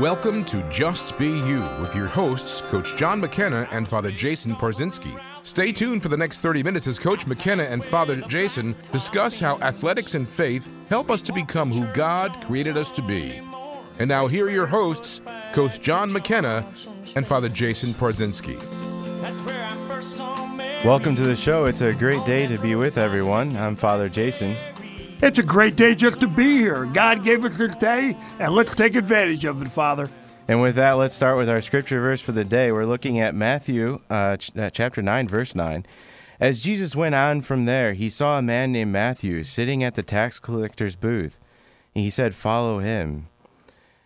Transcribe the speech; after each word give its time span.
Welcome 0.00 0.46
to 0.46 0.66
Just 0.70 1.18
Be 1.18 1.26
You 1.26 1.60
with 1.78 1.94
your 1.94 2.06
hosts, 2.06 2.62
Coach 2.62 2.96
John 2.96 3.20
McKenna 3.20 3.68
and 3.70 3.86
Father 3.86 4.10
Jason 4.10 4.54
Porzinski. 4.54 5.20
Stay 5.42 5.72
tuned 5.72 6.00
for 6.00 6.08
the 6.08 6.16
next 6.16 6.40
30 6.40 6.62
minutes 6.62 6.86
as 6.86 6.98
Coach 6.98 7.26
McKenna 7.26 7.64
and 7.64 7.84
Father 7.84 8.16
Jason 8.16 8.74
discuss 8.92 9.38
how 9.38 9.58
athletics 9.58 10.14
and 10.14 10.26
faith 10.26 10.70
help 10.88 11.10
us 11.10 11.20
to 11.20 11.34
become 11.34 11.70
who 11.70 11.86
God 11.92 12.42
created 12.46 12.78
us 12.78 12.90
to 12.92 13.02
be. 13.02 13.42
And 13.98 14.08
now, 14.08 14.26
here 14.26 14.46
are 14.46 14.50
your 14.50 14.66
hosts, 14.66 15.20
Coach 15.52 15.80
John 15.80 16.10
McKenna 16.10 16.66
and 17.14 17.28
Father 17.28 17.50
Jason 17.50 17.92
Porzinski. 17.92 18.56
Welcome 20.82 21.14
to 21.14 21.24
the 21.24 21.36
show. 21.36 21.66
It's 21.66 21.82
a 21.82 21.92
great 21.92 22.24
day 22.24 22.46
to 22.46 22.56
be 22.56 22.74
with 22.74 22.96
everyone. 22.96 23.54
I'm 23.54 23.76
Father 23.76 24.08
Jason. 24.08 24.56
It's 25.22 25.38
a 25.38 25.42
great 25.42 25.76
day 25.76 25.94
just 25.94 26.20
to 26.20 26.26
be 26.26 26.56
here. 26.56 26.86
God 26.86 27.22
gave 27.22 27.44
us 27.44 27.58
this 27.58 27.74
day, 27.74 28.16
and 28.38 28.54
let's 28.54 28.74
take 28.74 28.94
advantage 28.94 29.44
of 29.44 29.60
it, 29.60 29.68
Father. 29.68 30.08
And 30.48 30.62
with 30.62 30.76
that, 30.76 30.92
let's 30.92 31.14
start 31.14 31.36
with 31.36 31.48
our 31.50 31.60
scripture 31.60 32.00
verse 32.00 32.22
for 32.22 32.32
the 32.32 32.44
day. 32.44 32.72
We're 32.72 32.86
looking 32.86 33.20
at 33.20 33.34
Matthew 33.34 34.00
uh, 34.08 34.38
ch- 34.38 34.56
uh, 34.56 34.70
chapter 34.70 35.02
9, 35.02 35.28
verse 35.28 35.54
9. 35.54 35.84
As 36.40 36.62
Jesus 36.62 36.96
went 36.96 37.14
on 37.14 37.42
from 37.42 37.66
there, 37.66 37.92
he 37.92 38.08
saw 38.08 38.38
a 38.38 38.42
man 38.42 38.72
named 38.72 38.92
Matthew 38.92 39.42
sitting 39.42 39.84
at 39.84 39.94
the 39.94 40.02
tax 40.02 40.38
collector's 40.38 40.96
booth. 40.96 41.38
He 41.92 42.08
said, 42.08 42.34
Follow 42.34 42.78
him. 42.78 43.28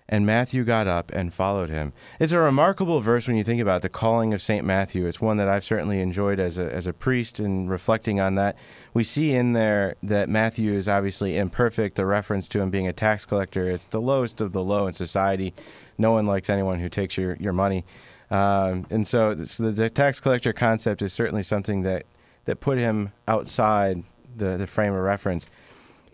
And 0.06 0.26
Matthew 0.26 0.64
got 0.64 0.86
up 0.86 1.10
and 1.12 1.32
followed 1.32 1.70
him. 1.70 1.94
It's 2.20 2.32
a 2.32 2.38
remarkable 2.38 3.00
verse 3.00 3.26
when 3.26 3.38
you 3.38 3.44
think 3.44 3.62
about 3.62 3.80
the 3.80 3.88
calling 3.88 4.34
of 4.34 4.42
St. 4.42 4.62
Matthew. 4.64 5.06
It's 5.06 5.18
one 5.18 5.38
that 5.38 5.48
I've 5.48 5.64
certainly 5.64 6.00
enjoyed 6.00 6.38
as 6.38 6.58
a, 6.58 6.70
as 6.70 6.86
a 6.86 6.92
priest 6.92 7.40
and 7.40 7.70
reflecting 7.70 8.20
on 8.20 8.34
that. 8.34 8.58
We 8.92 9.02
see 9.02 9.32
in 9.34 9.54
there 9.54 9.96
that 10.02 10.28
Matthew 10.28 10.72
is 10.72 10.90
obviously 10.90 11.38
imperfect, 11.38 11.96
the 11.96 12.04
reference 12.04 12.48
to 12.48 12.60
him 12.60 12.68
being 12.68 12.86
a 12.86 12.92
tax 12.92 13.24
collector. 13.24 13.64
It's 13.64 13.86
the 13.86 14.00
lowest 14.00 14.42
of 14.42 14.52
the 14.52 14.62
low 14.62 14.86
in 14.86 14.92
society. 14.92 15.54
No 15.96 16.12
one 16.12 16.26
likes 16.26 16.50
anyone 16.50 16.80
who 16.80 16.90
takes 16.90 17.16
your, 17.16 17.36
your 17.36 17.54
money. 17.54 17.86
Um, 18.30 18.86
and 18.90 19.06
so, 19.06 19.42
so 19.44 19.70
the 19.70 19.88
tax 19.88 20.20
collector 20.20 20.52
concept 20.52 21.00
is 21.00 21.14
certainly 21.14 21.42
something 21.42 21.82
that, 21.84 22.04
that 22.44 22.60
put 22.60 22.76
him 22.76 23.12
outside 23.26 24.02
the, 24.36 24.58
the 24.58 24.66
frame 24.66 24.92
of 24.92 25.00
reference. 25.00 25.46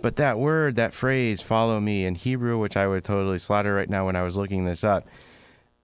But 0.03 0.17
that 0.17 0.39
word, 0.39 0.77
that 0.77 0.95
phrase, 0.95 1.43
follow 1.43 1.79
me 1.79 2.07
in 2.07 2.15
Hebrew, 2.15 2.59
which 2.59 2.77
I 2.77 2.87
would 2.87 3.05
totally 3.05 3.39
slaughter 3.39 3.75
right 3.75 3.91
now 3.91 4.07
when 4.07 4.17
I 4.17 4.23
was 4.23 4.37
looking 4.37 4.65
this 4.65 4.83
up, 4.83 5.07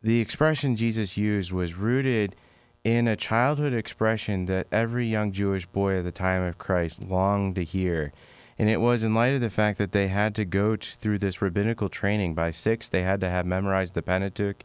the 0.03 0.21
expression 0.21 0.77
Jesus 0.77 1.19
used 1.19 1.53
was 1.53 1.75
rooted 1.75 2.35
in 2.83 3.09
a 3.09 3.17
childhood 3.17 3.75
expression 3.75 4.47
that 4.47 4.69
every 4.73 5.07
young 5.07 5.33
Jewish 5.33 5.67
boy 5.67 5.99
at 5.99 6.05
the 6.05 6.13
time 6.13 6.43
of 6.43 6.57
Christ 6.57 7.03
longed 7.03 7.57
to 7.57 7.65
hear. 7.65 8.13
And 8.59 8.71
it 8.71 8.81
was 8.81 9.05
in 9.05 9.15
light 9.15 9.35
of 9.35 9.43
the 9.43 9.51
fact 9.51 9.77
that 9.79 9.93
they 9.93 10.09
had 10.09 10.35
to 10.37 10.47
go 10.47 10.77
through 10.77 11.19
this 11.19 11.43
rabbinical 11.43 11.91
training. 11.91 12.35
By 12.35 12.53
six, 12.53 12.89
they 12.89 13.03
had 13.03 13.21
to 13.21 13.29
have 13.29 13.45
memorized 13.45 13.95
the 13.95 14.03
Pentateuch. 14.03 14.65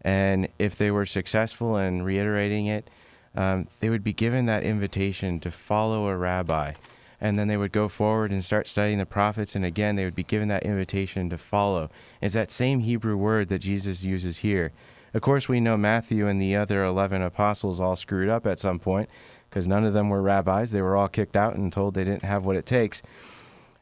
And 0.00 0.48
if 0.58 0.78
they 0.78 0.90
were 0.90 1.04
successful 1.04 1.76
in 1.76 2.02
reiterating 2.02 2.66
it, 2.66 2.88
um, 3.34 3.66
they 3.80 3.90
would 3.90 4.04
be 4.04 4.14
given 4.14 4.46
that 4.46 4.62
invitation 4.62 5.38
to 5.40 5.50
follow 5.50 6.08
a 6.08 6.16
rabbi 6.16 6.72
and 7.20 7.38
then 7.38 7.48
they 7.48 7.56
would 7.56 7.72
go 7.72 7.88
forward 7.88 8.30
and 8.30 8.44
start 8.44 8.68
studying 8.68 8.98
the 8.98 9.06
prophets. 9.06 9.54
And 9.54 9.64
again 9.64 9.96
they 9.96 10.04
would 10.04 10.14
be 10.14 10.22
given 10.22 10.48
that 10.48 10.64
invitation 10.64 11.30
to 11.30 11.38
follow. 11.38 11.90
It's 12.20 12.34
that 12.34 12.50
same 12.50 12.80
hebrew 12.80 13.16
word 13.16 13.48
that 13.48 13.60
jesus 13.60 14.04
uses 14.04 14.38
here. 14.38 14.72
Of 15.14 15.22
course 15.22 15.48
we 15.48 15.60
know 15.60 15.76
matthew 15.76 16.26
and 16.26 16.40
the 16.40 16.56
other 16.56 16.84
11 16.84 17.22
apostles 17.22 17.80
all 17.80 17.96
screwed 17.96 18.28
up 18.28 18.46
at 18.46 18.58
some 18.58 18.78
point 18.78 19.08
because 19.48 19.66
none 19.66 19.84
of 19.84 19.94
them 19.94 20.08
were 20.08 20.22
rabbis. 20.22 20.72
They 20.72 20.82
were 20.82 20.96
all 20.96 21.08
kicked 21.08 21.36
out 21.36 21.54
and 21.54 21.72
told 21.72 21.94
they 21.94 22.04
didn't 22.04 22.24
have 22.24 22.44
what 22.44 22.56
it 22.56 22.66
takes. 22.66 23.02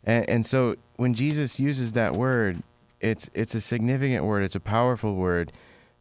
And, 0.05 0.29
and 0.29 0.47
so 0.47 0.77
when 0.97 1.15
jesus 1.15 1.59
uses 1.59 1.93
that 1.93 2.15
word 2.15 2.63
it's 3.05 3.29
it's 3.35 3.55
a 3.55 3.61
significant 3.61 4.25
word. 4.25 4.43
It's 4.43 4.55
a 4.55 4.61
powerful 4.61 5.15
word 5.15 5.53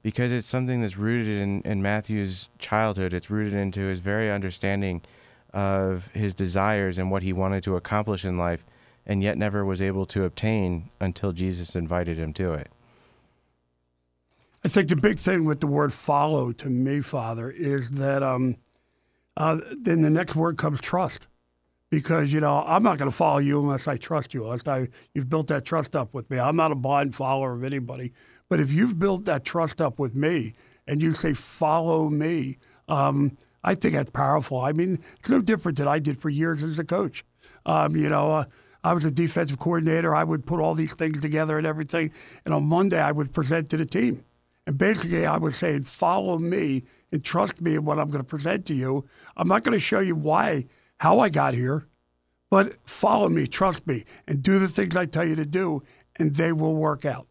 because 0.01 0.31
it's 0.31 0.47
something 0.47 0.81
that's 0.81 0.97
rooted 0.97 1.41
in, 1.41 1.61
in 1.63 1.81
matthew's 1.81 2.49
childhood. 2.59 3.13
It's 3.13 3.29
rooted 3.29 3.53
into 3.53 3.81
his 3.81 3.99
very 3.99 4.31
understanding 4.31 5.01
of 5.53 6.08
his 6.09 6.34
desires 6.34 6.97
and 6.97 7.12
what 7.12 7.24
he 7.24 7.34
wanted 7.34 7.64
to 7.64 7.75
accomplish 7.75 8.25
in 8.25 8.38
life, 8.38 8.66
and 9.06 9.22
yet 9.22 9.38
never 9.38 9.64
was 9.64 9.81
able 9.81 10.06
to 10.08 10.24
obtain 10.24 10.90
until 11.00 11.31
Jesus 11.31 11.75
invited 11.75 12.18
him 12.18 12.34
to 12.34 12.53
it. 12.53 12.69
I 14.66 14.69
think 14.69 14.88
the 14.88 14.96
big 14.96 15.18
thing 15.18 15.46
with 15.46 15.59
the 15.59 15.68
word 15.68 15.91
follow 15.94 16.53
to 16.53 16.69
me, 16.69 17.02
Father, 17.02 17.52
is 17.52 17.91
that 17.91 18.24
um, 18.24 18.56
uh, 19.36 19.58
then 19.78 20.02
the 20.02 20.09
next 20.09 20.36
word 20.36 20.58
comes 20.58 20.81
trust. 20.81 21.28
Because, 21.90 22.34
you 22.34 22.40
know, 22.40 22.64
I'm 22.66 22.81
not 22.81 22.97
going 22.97 23.12
to 23.12 23.16
follow 23.16 23.38
you 23.38 23.59
unless 23.59 23.88
I 23.88 23.97
trust 23.97 24.34
you, 24.34 24.46
unless 24.46 24.68
I, 24.68 24.88
you've 25.14 25.30
built 25.30 25.46
that 25.50 25.64
trust 25.64 25.96
up 25.96 26.16
with 26.16 26.28
me. 26.31 26.40
I'm 26.40 26.56
not 26.56 26.72
a 26.72 26.75
blind 26.75 27.14
follower 27.14 27.53
of 27.53 27.64
anybody. 27.64 28.14
But 28.50 28.59
if 28.59 28.74
you've 28.74 28.97
built 28.97 29.25
that 29.25 29.46
trust 29.46 29.80
up 29.80 30.00
with 30.00 30.16
me 30.16 30.56
and 30.88 31.03
you 31.03 31.14
say, 31.14 31.34
follow 31.34 32.09
me, 32.09 32.58
um, 32.88 33.38
I 33.63 33.75
think 33.75 33.94
that's 33.94 34.12
powerful. 34.12 34.62
I 34.62 34.74
mean, 34.74 35.00
it's 35.19 35.29
no 35.29 35.41
different 35.41 35.78
than 35.78 35.88
I 35.88 36.00
did 36.00 36.19
for 36.19 36.29
years 36.29 36.63
as 36.63 36.78
a 36.79 36.84
coach. 36.84 37.24
Um, 37.66 37.96
you 37.96 38.09
know, 38.09 38.31
uh, 38.31 38.46
I 38.84 38.94
was 38.94 39.06
a 39.06 39.12
defensive 39.12 39.59
coordinator. 39.59 40.13
I 40.13 40.24
would 40.24 40.46
put 40.46 40.59
all 40.59 40.74
these 40.74 40.94
things 40.94 41.22
together 41.22 41.57
and 41.57 41.66
everything. 41.66 42.12
And 42.44 42.53
on 42.53 42.66
Monday, 42.66 43.00
I 43.00 43.12
would 43.12 43.31
present 43.31 43.69
to 43.69 43.78
the 43.78 43.85
team. 43.85 44.25
And 44.66 44.78
basically, 44.78 45.25
I 45.25 45.38
was 45.38 45.56
saying, 45.56 45.84
follow 45.84 46.38
me 46.38 46.84
and 47.12 47.23
trust 47.23 47.62
me 47.62 47.75
in 47.75 47.85
what 47.85 48.00
I'm 48.00 48.09
going 48.09 48.23
to 48.23 48.29
present 48.29 48.66
to 48.68 48.73
you. 48.73 49.06
I'm 49.38 49.47
not 49.47 49.63
going 49.63 49.73
to 49.73 49.79
show 49.79 50.00
you 50.00 50.16
why, 50.16 50.66
how 51.00 51.19
I 51.19 51.29
got 51.29 51.53
here, 51.53 51.88
but 52.50 52.78
follow 52.88 53.29
me, 53.29 53.47
trust 53.47 53.88
me, 53.88 54.06
and 54.28 54.41
do 54.41 54.59
the 54.59 54.68
things 54.68 54.96
I 54.96 55.06
tell 55.06 55.25
you 55.25 55.35
to 55.35 55.46
do, 55.46 55.81
and 56.18 56.35
they 56.35 56.53
will 56.53 56.75
work 56.75 57.03
out. 57.03 57.28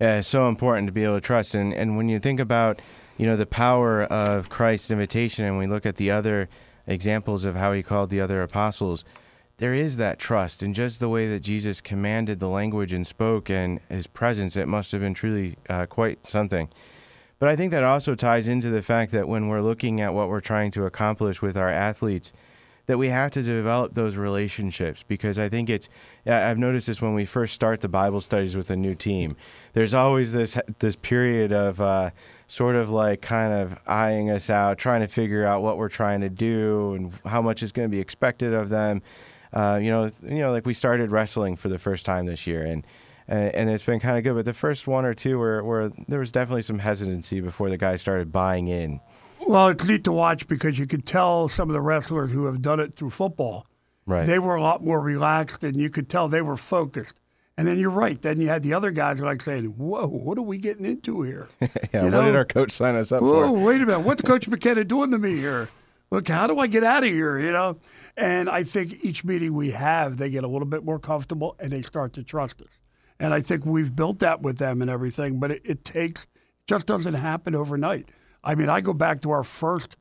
Yeah, 0.00 0.18
it's 0.18 0.28
so 0.28 0.48
important 0.48 0.88
to 0.88 0.92
be 0.92 1.04
able 1.04 1.16
to 1.16 1.20
trust. 1.20 1.54
And, 1.54 1.72
and 1.72 1.96
when 1.96 2.08
you 2.08 2.18
think 2.18 2.40
about 2.40 2.80
you 3.16 3.26
know, 3.26 3.36
the 3.36 3.46
power 3.46 4.04
of 4.04 4.48
Christ's 4.48 4.90
invitation, 4.90 5.44
and 5.44 5.58
we 5.58 5.66
look 5.66 5.86
at 5.86 5.96
the 5.96 6.10
other 6.10 6.48
examples 6.86 7.44
of 7.44 7.54
how 7.54 7.72
he 7.72 7.82
called 7.82 8.10
the 8.10 8.20
other 8.20 8.42
apostles, 8.42 9.04
there 9.58 9.72
is 9.72 9.96
that 9.98 10.18
trust. 10.18 10.62
And 10.62 10.74
just 10.74 11.00
the 11.00 11.08
way 11.08 11.28
that 11.28 11.40
Jesus 11.40 11.80
commanded 11.80 12.40
the 12.40 12.48
language 12.48 12.92
and 12.92 13.06
spoke 13.06 13.48
and 13.48 13.80
his 13.88 14.06
presence, 14.06 14.56
it 14.56 14.66
must 14.66 14.92
have 14.92 15.00
been 15.00 15.14
truly 15.14 15.56
uh, 15.68 15.86
quite 15.86 16.26
something. 16.26 16.68
But 17.38 17.48
I 17.48 17.56
think 17.56 17.70
that 17.72 17.84
also 17.84 18.14
ties 18.14 18.48
into 18.48 18.70
the 18.70 18.82
fact 18.82 19.12
that 19.12 19.28
when 19.28 19.48
we're 19.48 19.60
looking 19.60 20.00
at 20.00 20.14
what 20.14 20.28
we're 20.28 20.40
trying 20.40 20.70
to 20.72 20.86
accomplish 20.86 21.42
with 21.42 21.56
our 21.56 21.68
athletes, 21.70 22.32
that 22.86 22.98
we 22.98 23.08
have 23.08 23.30
to 23.30 23.42
develop 23.42 23.94
those 23.94 24.16
relationships 24.16 25.02
because 25.06 25.38
I 25.38 25.48
think 25.48 25.70
it's 25.70 25.88
I've 26.26 26.58
noticed 26.58 26.86
this 26.86 27.00
when 27.00 27.14
we 27.14 27.24
first 27.24 27.54
start 27.54 27.80
the 27.80 27.88
Bible 27.88 28.20
studies 28.20 28.56
with 28.56 28.70
a 28.70 28.76
new 28.76 28.94
team. 28.94 29.36
There's 29.72 29.94
always 29.94 30.32
this 30.32 30.58
this 30.80 30.96
period 30.96 31.52
of 31.52 31.80
uh, 31.80 32.10
sort 32.46 32.76
of 32.76 32.90
like 32.90 33.22
kind 33.22 33.52
of 33.52 33.80
eyeing 33.86 34.30
us 34.30 34.50
out, 34.50 34.78
trying 34.78 35.00
to 35.00 35.08
figure 35.08 35.44
out 35.44 35.62
what 35.62 35.78
we're 35.78 35.88
trying 35.88 36.20
to 36.20 36.28
do 36.28 36.94
and 36.94 37.12
how 37.24 37.40
much 37.40 37.62
is 37.62 37.72
going 37.72 37.88
to 37.88 37.90
be 37.90 38.00
expected 38.00 38.52
of 38.52 38.68
them. 38.68 39.02
Uh, 39.52 39.78
you 39.80 39.90
know, 39.90 40.10
you 40.22 40.38
know, 40.38 40.50
like 40.50 40.66
we 40.66 40.74
started 40.74 41.10
wrestling 41.10 41.56
for 41.56 41.68
the 41.68 41.78
first 41.78 42.04
time 42.04 42.26
this 42.26 42.46
year, 42.46 42.64
and 42.64 42.86
and 43.26 43.70
it's 43.70 43.84
been 43.84 44.00
kind 44.00 44.18
of 44.18 44.24
good. 44.24 44.34
But 44.34 44.44
the 44.44 44.52
first 44.52 44.86
one 44.86 45.06
or 45.06 45.14
two 45.14 45.38
where 45.38 45.64
where 45.64 45.90
there 46.08 46.18
was 46.18 46.32
definitely 46.32 46.62
some 46.62 46.80
hesitancy 46.80 47.40
before 47.40 47.70
the 47.70 47.78
guys 47.78 48.02
started 48.02 48.30
buying 48.30 48.68
in. 48.68 49.00
Well, 49.46 49.68
it's 49.68 49.86
neat 49.86 50.04
to 50.04 50.12
watch 50.12 50.48
because 50.48 50.78
you 50.78 50.86
could 50.86 51.06
tell 51.06 51.48
some 51.48 51.68
of 51.68 51.74
the 51.74 51.80
wrestlers 51.80 52.30
who 52.30 52.46
have 52.46 52.62
done 52.62 52.80
it 52.80 52.94
through 52.94 53.10
football. 53.10 53.66
Right. 54.06 54.26
They 54.26 54.38
were 54.38 54.54
a 54.54 54.62
lot 54.62 54.84
more 54.84 55.00
relaxed, 55.00 55.64
and 55.64 55.76
you 55.76 55.90
could 55.90 56.08
tell 56.08 56.28
they 56.28 56.42
were 56.42 56.56
focused. 56.56 57.20
And 57.56 57.68
then 57.68 57.78
you're 57.78 57.90
right. 57.90 58.20
Then 58.20 58.40
you 58.40 58.48
had 58.48 58.62
the 58.62 58.74
other 58.74 58.90
guys 58.90 59.20
like 59.20 59.40
saying, 59.40 59.66
"Whoa, 59.66 60.06
what 60.08 60.38
are 60.38 60.42
we 60.42 60.58
getting 60.58 60.84
into 60.84 61.22
here? 61.22 61.46
yeah, 61.60 62.04
you 62.04 62.10
know? 62.10 62.18
what 62.18 62.26
did 62.26 62.36
our 62.36 62.44
coach 62.44 62.72
sign 62.72 62.96
us 62.96 63.12
up 63.12 63.22
Whoa, 63.22 63.54
for? 63.54 63.64
wait 63.64 63.80
a 63.80 63.86
minute, 63.86 64.00
what's 64.00 64.22
Coach 64.22 64.48
McKenna 64.48 64.82
doing 64.82 65.12
to 65.12 65.18
me 65.18 65.36
here? 65.36 65.68
Look, 66.10 66.28
how 66.28 66.46
do 66.46 66.58
I 66.58 66.66
get 66.66 66.82
out 66.82 67.04
of 67.04 67.10
here? 67.10 67.38
You 67.38 67.52
know." 67.52 67.78
And 68.16 68.48
I 68.48 68.64
think 68.64 69.04
each 69.04 69.24
meeting 69.24 69.54
we 69.54 69.70
have, 69.70 70.16
they 70.16 70.30
get 70.30 70.44
a 70.44 70.48
little 70.48 70.66
bit 70.66 70.84
more 70.84 70.98
comfortable 70.98 71.56
and 71.58 71.70
they 71.70 71.82
start 71.82 72.12
to 72.14 72.22
trust 72.22 72.60
us. 72.60 72.78
And 73.18 73.32
I 73.32 73.40
think 73.40 73.64
we've 73.64 73.94
built 73.94 74.18
that 74.20 74.42
with 74.42 74.58
them 74.58 74.82
and 74.82 74.90
everything. 74.90 75.38
But 75.38 75.52
it, 75.52 75.62
it 75.64 75.84
takes, 75.84 76.26
just 76.66 76.86
doesn't 76.86 77.14
happen 77.14 77.54
overnight. 77.54 78.08
I 78.44 78.54
mean, 78.54 78.68
I 78.68 78.80
go 78.80 78.92
back 78.92 79.22
to 79.22 79.30
our 79.30 79.42
first 79.42 79.96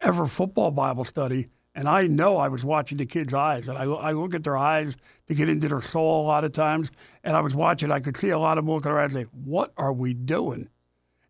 ever 0.00 0.26
football 0.26 0.70
Bible 0.70 1.04
study, 1.04 1.48
and 1.74 1.88
I 1.88 2.06
know 2.06 2.36
I 2.36 2.48
was 2.48 2.64
watching 2.64 2.98
the 2.98 3.06
kids' 3.06 3.34
eyes, 3.34 3.68
and 3.68 3.76
I, 3.76 3.84
I 3.84 4.12
look 4.12 4.34
at 4.34 4.44
their 4.44 4.56
eyes 4.56 4.96
to 5.26 5.34
get 5.34 5.48
into 5.48 5.68
their 5.68 5.80
soul 5.80 6.22
a 6.22 6.26
lot 6.26 6.44
of 6.44 6.52
times, 6.52 6.90
and 7.24 7.36
I 7.36 7.40
was 7.40 7.54
watching, 7.54 7.90
I 7.90 8.00
could 8.00 8.16
see 8.16 8.30
a 8.30 8.38
lot 8.38 8.56
of 8.56 8.64
them 8.64 8.74
looking 8.74 8.92
around 8.92 9.04
and 9.04 9.12
say, 9.12 9.26
What 9.44 9.72
are 9.76 9.92
we 9.92 10.14
doing? 10.14 10.68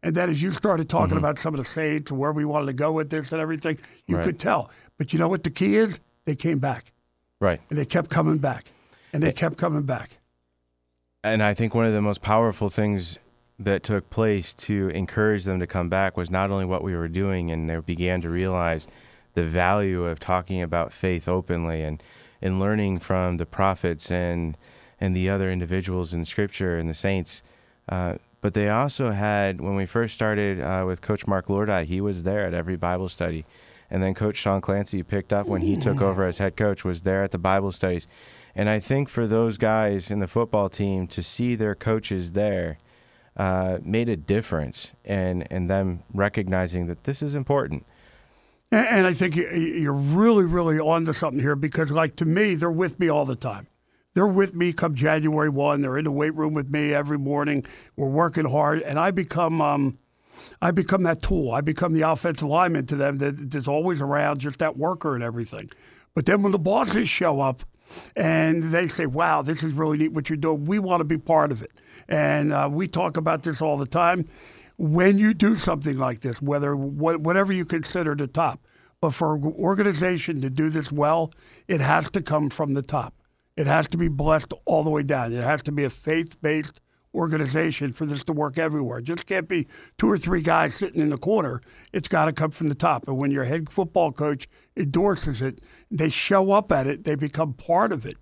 And 0.03 0.15
then 0.15 0.29
as 0.29 0.43
you 0.43 0.51
started 0.51 0.89
talking 0.89 1.11
mm-hmm. 1.11 1.19
about 1.19 1.39
some 1.39 1.55
of 1.55 1.59
the 1.59 1.65
saints 1.65 2.11
and 2.11 2.19
where 2.19 2.33
we 2.33 2.45
wanted 2.45 2.67
to 2.67 2.73
go 2.73 2.93
with 2.93 3.09
this 3.09 3.33
and 3.33 3.41
everything, 3.41 3.79
you 4.07 4.17
right. 4.17 4.25
could 4.25 4.39
tell. 4.39 4.71
But 4.99 5.13
you 5.13 5.19
know 5.19 5.29
what 5.29 5.45
the 5.45 5.51
key 5.51 5.77
is? 5.77 6.01
They 6.25 6.35
came 6.35 6.59
back. 6.59 6.93
Right. 7.41 7.61
And 7.71 7.79
they 7.79 7.85
kept 7.85 8.11
coming 8.11 8.39
back. 8.39 8.65
And 9.13 9.23
they 9.23 9.33
kept 9.33 9.59
coming 9.59 9.83
back. 9.83 10.19
And 11.23 11.41
I 11.43 11.55
think 11.55 11.75
one 11.75 11.87
of 11.87 11.93
the 11.93 12.03
most 12.03 12.21
powerful 12.21 12.69
things 12.69 13.19
that 13.65 13.83
took 13.83 14.11
place 14.11 14.55
to 14.55 14.89
encourage 14.91 15.45
them 15.45 15.61
to 15.61 15.67
come 15.67 15.89
back 15.89 16.17
was 16.17 16.31
not 16.31 16.51
only 16.51 16.65
what 16.65 16.85
we 16.85 16.97
were 16.97 17.09
doing, 17.09 17.51
and 17.51 17.69
they 17.69 17.79
began 17.81 18.21
to 18.23 18.29
realize 18.29 18.87
the 19.35 19.45
value 19.45 20.05
of 20.05 20.19
talking 20.19 20.63
about 20.63 20.93
faith 20.93 21.29
openly 21.29 21.83
and, 21.83 22.03
and 22.41 22.61
learning 22.61 22.99
from 22.99 23.37
the 23.39 23.47
prophets 23.47 24.11
and 24.11 24.57
and 25.01 25.17
the 25.17 25.29
other 25.29 25.51
individuals 25.51 26.15
in 26.15 26.25
Scripture 26.25 26.77
and 26.77 26.89
the 26.89 26.95
saints. 26.95 27.43
Uh, 27.89 28.15
But 28.41 28.55
they 28.55 28.69
also 28.69 29.11
had 29.11 29.61
when 29.61 29.77
we 29.77 29.87
first 29.87 30.15
started 30.15 30.61
uh, 30.61 30.85
with 30.87 31.01
Coach 31.01 31.27
Mark 31.27 31.47
Lordi, 31.47 31.85
he 31.85 32.01
was 32.01 32.23
there 32.23 32.47
at 32.47 32.55
every 32.55 32.77
Bible 32.77 33.09
study, 33.09 33.45
and 33.91 34.03
then 34.03 34.15
Coach 34.15 34.37
Sean 34.37 34.61
Clancy 34.61 35.03
picked 35.03 35.33
up 35.33 35.47
when 35.47 35.63
he 35.63 35.77
took 35.77 36.01
over 36.03 36.25
as 36.25 36.39
head 36.39 36.57
coach, 36.57 36.85
was 36.85 37.03
there 37.03 37.23
at 37.23 37.31
the 37.31 37.39
Bible 37.39 37.73
studies, 37.73 38.07
and 38.55 38.69
I 38.69 38.81
think 38.81 39.09
for 39.09 39.27
those 39.27 39.59
guys 39.59 40.11
in 40.11 40.19
the 40.19 40.27
football 40.27 40.69
team 40.69 41.07
to 41.09 41.23
see 41.23 41.57
their 41.57 41.75
coaches 41.75 42.33
there. 42.33 42.79
Uh, 43.37 43.79
made 43.83 44.11
a 44.11 44.17
difference, 44.17 44.93
and 45.07 45.51
and 45.51 45.71
them 45.71 46.03
recognizing 46.13 46.87
that 46.87 47.05
this 47.05 47.23
is 47.23 47.35
important. 47.35 47.87
And, 48.71 48.87
and 48.87 49.07
I 49.07 49.13
think 49.15 49.37
you- 49.37 49.49
you're 49.51 49.93
really, 49.95 50.45
really 50.45 50.79
onto 50.79 51.13
something 51.15 51.41
here 51.41 51.57
because, 51.57 51.91
like, 51.91 52.15
to 52.17 52.27
me, 52.27 52.55
they're 52.55 52.71
with 52.71 53.01
me 53.01 53.09
all 53.09 53.25
the 53.25 53.35
time. 53.37 53.69
They're 54.15 54.27
with 54.27 54.55
me 54.55 54.75
come 54.75 54.95
January 54.95 55.49
1. 55.49 55.81
They're 55.81 55.97
in 55.97 56.05
the 56.05 56.13
weight 56.13 56.35
room 56.35 56.53
with 56.53 56.69
me 56.71 56.93
every 56.93 57.19
morning. 57.19 57.65
We're 57.97 58.11
working 58.11 58.45
hard, 58.51 58.83
and 58.83 58.99
I 58.99 59.11
become. 59.11 59.63
Um, 59.63 59.99
I 60.61 60.71
become 60.71 61.03
that 61.05 61.23
tool. 61.23 61.53
I 61.53 61.61
become 61.63 61.93
the 61.93 62.03
offensive 62.03 62.49
lineman 62.49 62.85
to 62.87 62.97
them 62.97 63.19
that's 63.19 63.69
always 63.69 64.03
around, 64.03 64.41
just 64.41 64.59
that 64.59 64.77
worker 64.77 65.15
and 65.15 65.23
everything. 65.23 65.71
But 66.15 66.27
then 66.27 66.43
when 66.43 66.53
the 66.53 66.59
bosses 66.59 67.09
show 67.09 67.41
up 67.41 67.63
and 68.17 68.65
they 68.65 68.87
say, 68.89 69.07
wow, 69.07 69.43
this 69.43 69.63
is 69.63 69.73
really 69.73 69.99
neat 69.99 70.13
what 70.13 70.29
you're 70.29 70.37
doing, 70.37 70.65
we 70.65 70.79
want 70.79 71.01
to 71.01 71.05
be 71.05 71.19
part 71.19 71.53
of 71.53 71.63
it. 71.63 71.71
And 72.09 72.53
uh, 72.53 72.69
we 72.71 72.89
talk 72.89 73.17
about 73.17 73.43
this 73.43 73.63
all 73.63 73.77
the 73.77 73.87
time. 73.87 74.27
When 74.79 75.19
you 75.19 75.35
do 75.35 75.55
something 75.55 75.99
like 75.99 76.21
this, 76.21 76.41
whether 76.43 76.75
wha- 76.75 77.19
whatever 77.19 77.53
you 77.53 77.65
consider 77.65 78.15
the 78.15 78.27
top, 78.27 78.61
but 79.01 79.13
for 79.13 79.35
an 79.35 79.45
organization 79.59 80.41
to 80.41 80.51
do 80.51 80.71
this 80.71 80.93
well, 80.93 81.33
it 81.69 81.81
has 81.81 82.11
to 82.13 82.23
come 82.23 82.49
from 82.51 82.75
the 82.75 82.83
top. 82.83 83.15
It 83.57 83.67
has 83.67 83.87
to 83.89 83.99
be 83.99 84.09
blessed 84.09 84.53
all 84.65 84.83
the 84.83 84.91
way 84.91 85.03
down. 85.03 85.33
It 85.33 85.43
has 85.43 85.63
to 85.65 85.73
be 85.73 85.85
a 85.85 85.91
faith 85.91 86.41
based 86.41 86.81
organization 87.15 87.93
for 87.93 88.07
this 88.07 88.23
to 88.25 88.33
work 88.33 88.59
everywhere. 88.59 88.99
It 88.99 89.05
just 89.05 89.27
can't 89.27 89.49
be 89.49 89.67
two 89.99 90.11
or 90.11 90.19
three 90.19 90.43
guys 90.43 90.75
sitting 90.75 91.01
in 91.01 91.11
the 91.11 91.19
corner. 91.19 91.61
It's 91.93 92.09
got 92.09 92.27
to 92.27 92.33
come 92.33 92.51
from 92.51 92.69
the 92.69 92.75
top. 92.75 93.07
And 93.07 93.19
when 93.19 93.31
your 93.31 93.45
head 93.45 93.69
football 93.69 94.13
coach 94.13 94.49
endorses 94.77 95.43
it, 95.43 95.61
they 95.91 96.09
show 96.09 96.53
up 96.53 96.73
at 96.73 96.87
it, 96.87 97.05
they 97.05 97.15
become 97.15 97.55
part 97.55 97.93
of 97.93 98.07
it. 98.07 98.17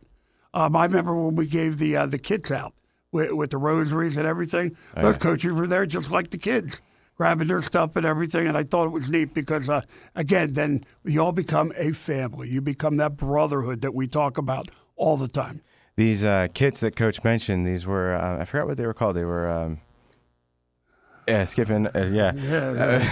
Um, 0.53 0.75
I 0.75 0.85
remember 0.85 1.15
when 1.15 1.37
we 1.37 1.47
gave 1.47 1.79
the 1.79 1.97
uh, 1.97 2.07
the 2.07 2.19
kits 2.19 2.51
out 2.51 2.75
with, 3.13 3.33
with 3.33 3.51
the 3.51 3.59
rosaries 3.59 4.17
and 4.17 4.27
everything. 4.27 4.77
Those 5.03 5.19
coaches 5.19 5.53
were 5.53 5.67
there 5.67 5.87
just 5.87 6.11
like 6.11 6.31
the 6.31 6.39
kids, 6.39 6.83
grabbing 7.15 7.49
their 7.49 7.63
stuff 7.63 7.97
and 7.97 8.05
everything. 8.05 8.47
And 8.47 8.57
I 8.57 8.65
thought 8.65 8.87
it 8.87 8.91
was 8.91 9.11
neat 9.11 9.35
because, 9.35 9.69
uh, 9.69 9.83
again, 10.15 10.53
then 10.55 10.83
you 11.05 11.21
all 11.21 11.33
become 11.33 11.73
a 11.77 11.93
family. 11.93 12.49
You 12.49 12.61
become 12.61 12.97
that 12.97 13.17
brotherhood 13.17 13.83
that 13.83 13.95
we 13.95 14.07
talk 14.07 14.39
about 14.39 14.69
all 14.97 15.17
the 15.17 15.29
time. 15.29 15.63
These 16.01 16.25
uh, 16.25 16.49
kits 16.55 16.81
that 16.81 16.97
Coach 16.97 17.23
mentioned, 17.25 17.67
these 17.67 17.87
were 17.87 18.15
uh, 18.15 18.41
I 18.41 18.47
forgot 18.47 18.67
what 18.67 18.79
they 18.79 18.87
were 18.87 18.95
called. 18.95 19.17
They 19.17 19.27
were 19.27 19.51
um, 19.51 19.81
yeah, 21.29 21.45
skipping 21.45 21.89
uh, 21.89 22.09
yeah. 22.11 22.33
Yeah, 22.35 23.07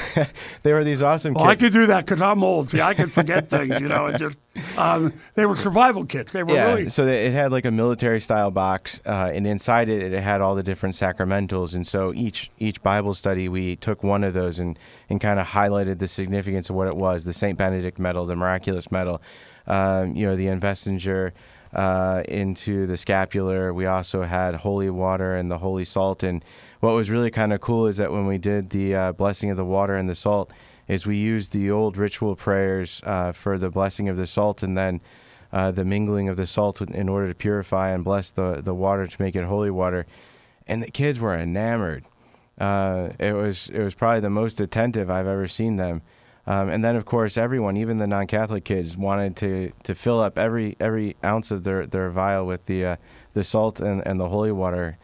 they 0.62 0.72
were 0.72 0.82
these 0.84 1.02
awesome 1.02 1.34
Well, 1.34 1.44
I 1.44 1.54
could 1.54 1.74
do 1.74 1.84
that 1.88 2.06
because 2.06 2.22
I'm 2.22 2.42
old. 2.42 2.70
See, 2.70 2.80
I 2.80 2.94
can 2.94 3.08
forget 3.08 3.50
things, 3.50 3.78
you 3.82 3.88
know. 3.88 4.06
And 4.06 4.18
just 4.18 4.38
um, 4.78 5.12
they 5.34 5.44
were 5.44 5.54
survival 5.54 6.06
kits. 6.06 6.32
They 6.32 6.42
were 6.42 6.54
yeah, 6.54 6.64
really 6.64 6.88
so 6.88 7.04
they- 7.04 7.26
it 7.26 7.34
had 7.34 7.52
like 7.52 7.66
a 7.66 7.70
military 7.70 8.20
style 8.20 8.50
box, 8.50 9.02
uh, 9.04 9.32
and 9.34 9.46
inside 9.46 9.90
it, 9.90 10.14
it 10.14 10.22
had 10.22 10.40
all 10.40 10.54
the 10.54 10.62
different 10.62 10.94
sacramentals. 10.94 11.74
And 11.74 11.86
so 11.86 12.14
each 12.14 12.50
each 12.58 12.82
Bible 12.82 13.12
study, 13.12 13.50
we 13.50 13.76
took 13.76 14.02
one 14.02 14.24
of 14.24 14.32
those 14.32 14.60
and 14.60 14.78
and 15.10 15.20
kind 15.20 15.38
of 15.38 15.46
highlighted 15.46 15.98
the 15.98 16.08
significance 16.08 16.70
of 16.70 16.76
what 16.76 16.88
it 16.88 16.96
was: 16.96 17.26
the 17.26 17.34
Saint 17.34 17.58
Benedict 17.58 17.98
medal, 17.98 18.24
the 18.24 18.34
miraculous 18.34 18.90
medal, 18.90 19.20
um, 19.66 20.16
you 20.16 20.26
know, 20.26 20.36
the 20.36 20.46
investiture 20.46 21.34
uh, 21.72 22.22
into 22.28 22.86
the 22.86 22.96
scapular. 22.96 23.72
We 23.72 23.86
also 23.86 24.22
had 24.22 24.54
holy 24.56 24.90
water 24.90 25.34
and 25.34 25.50
the 25.50 25.58
holy 25.58 25.84
salt. 25.84 26.22
And 26.22 26.44
what 26.80 26.94
was 26.94 27.10
really 27.10 27.30
kind 27.30 27.52
of 27.52 27.60
cool 27.60 27.86
is 27.86 27.96
that 27.98 28.12
when 28.12 28.26
we 28.26 28.38
did 28.38 28.70
the 28.70 28.94
uh, 28.94 29.12
blessing 29.12 29.50
of 29.50 29.56
the 29.56 29.64
water 29.64 29.96
and 29.96 30.08
the 30.08 30.14
salt, 30.14 30.52
is 30.88 31.06
we 31.06 31.16
used 31.16 31.52
the 31.52 31.70
old 31.70 31.96
ritual 31.96 32.34
prayers 32.34 33.02
uh, 33.04 33.30
for 33.32 33.58
the 33.58 33.70
blessing 33.70 34.08
of 34.08 34.16
the 34.16 34.26
salt, 34.26 34.62
and 34.62 34.76
then 34.76 35.00
uh, 35.52 35.70
the 35.70 35.84
mingling 35.84 36.28
of 36.28 36.36
the 36.36 36.46
salt 36.46 36.80
in 36.80 37.08
order 37.08 37.28
to 37.28 37.34
purify 37.34 37.90
and 37.90 38.04
bless 38.04 38.30
the, 38.30 38.60
the 38.62 38.74
water 38.74 39.06
to 39.06 39.22
make 39.22 39.36
it 39.36 39.44
holy 39.44 39.70
water. 39.70 40.06
And 40.66 40.82
the 40.82 40.90
kids 40.90 41.20
were 41.20 41.34
enamored. 41.34 42.04
Uh, 42.58 43.10
it 43.20 43.34
was 43.34 43.68
it 43.68 43.82
was 43.82 43.94
probably 43.94 44.20
the 44.20 44.30
most 44.30 44.60
attentive 44.60 45.10
I've 45.10 45.26
ever 45.26 45.46
seen 45.46 45.76
them. 45.76 46.02
Um, 46.48 46.70
and 46.70 46.82
then 46.82 46.96
of 46.96 47.04
course 47.04 47.36
everyone, 47.36 47.76
even 47.76 47.98
the 47.98 48.06
non-Catholic 48.06 48.64
kids, 48.64 48.96
wanted 48.96 49.36
to, 49.36 49.70
to 49.82 49.94
fill 49.94 50.18
up 50.18 50.38
every 50.38 50.76
every 50.80 51.14
ounce 51.22 51.50
of 51.50 51.62
their, 51.62 51.86
their 51.86 52.08
vial 52.08 52.46
with 52.46 52.64
the 52.64 52.86
uh, 52.86 52.96
the 53.34 53.44
salt 53.44 53.80
and, 53.80 54.04
and 54.06 54.18
the 54.18 54.28
holy 54.28 54.50
water. 54.50 54.96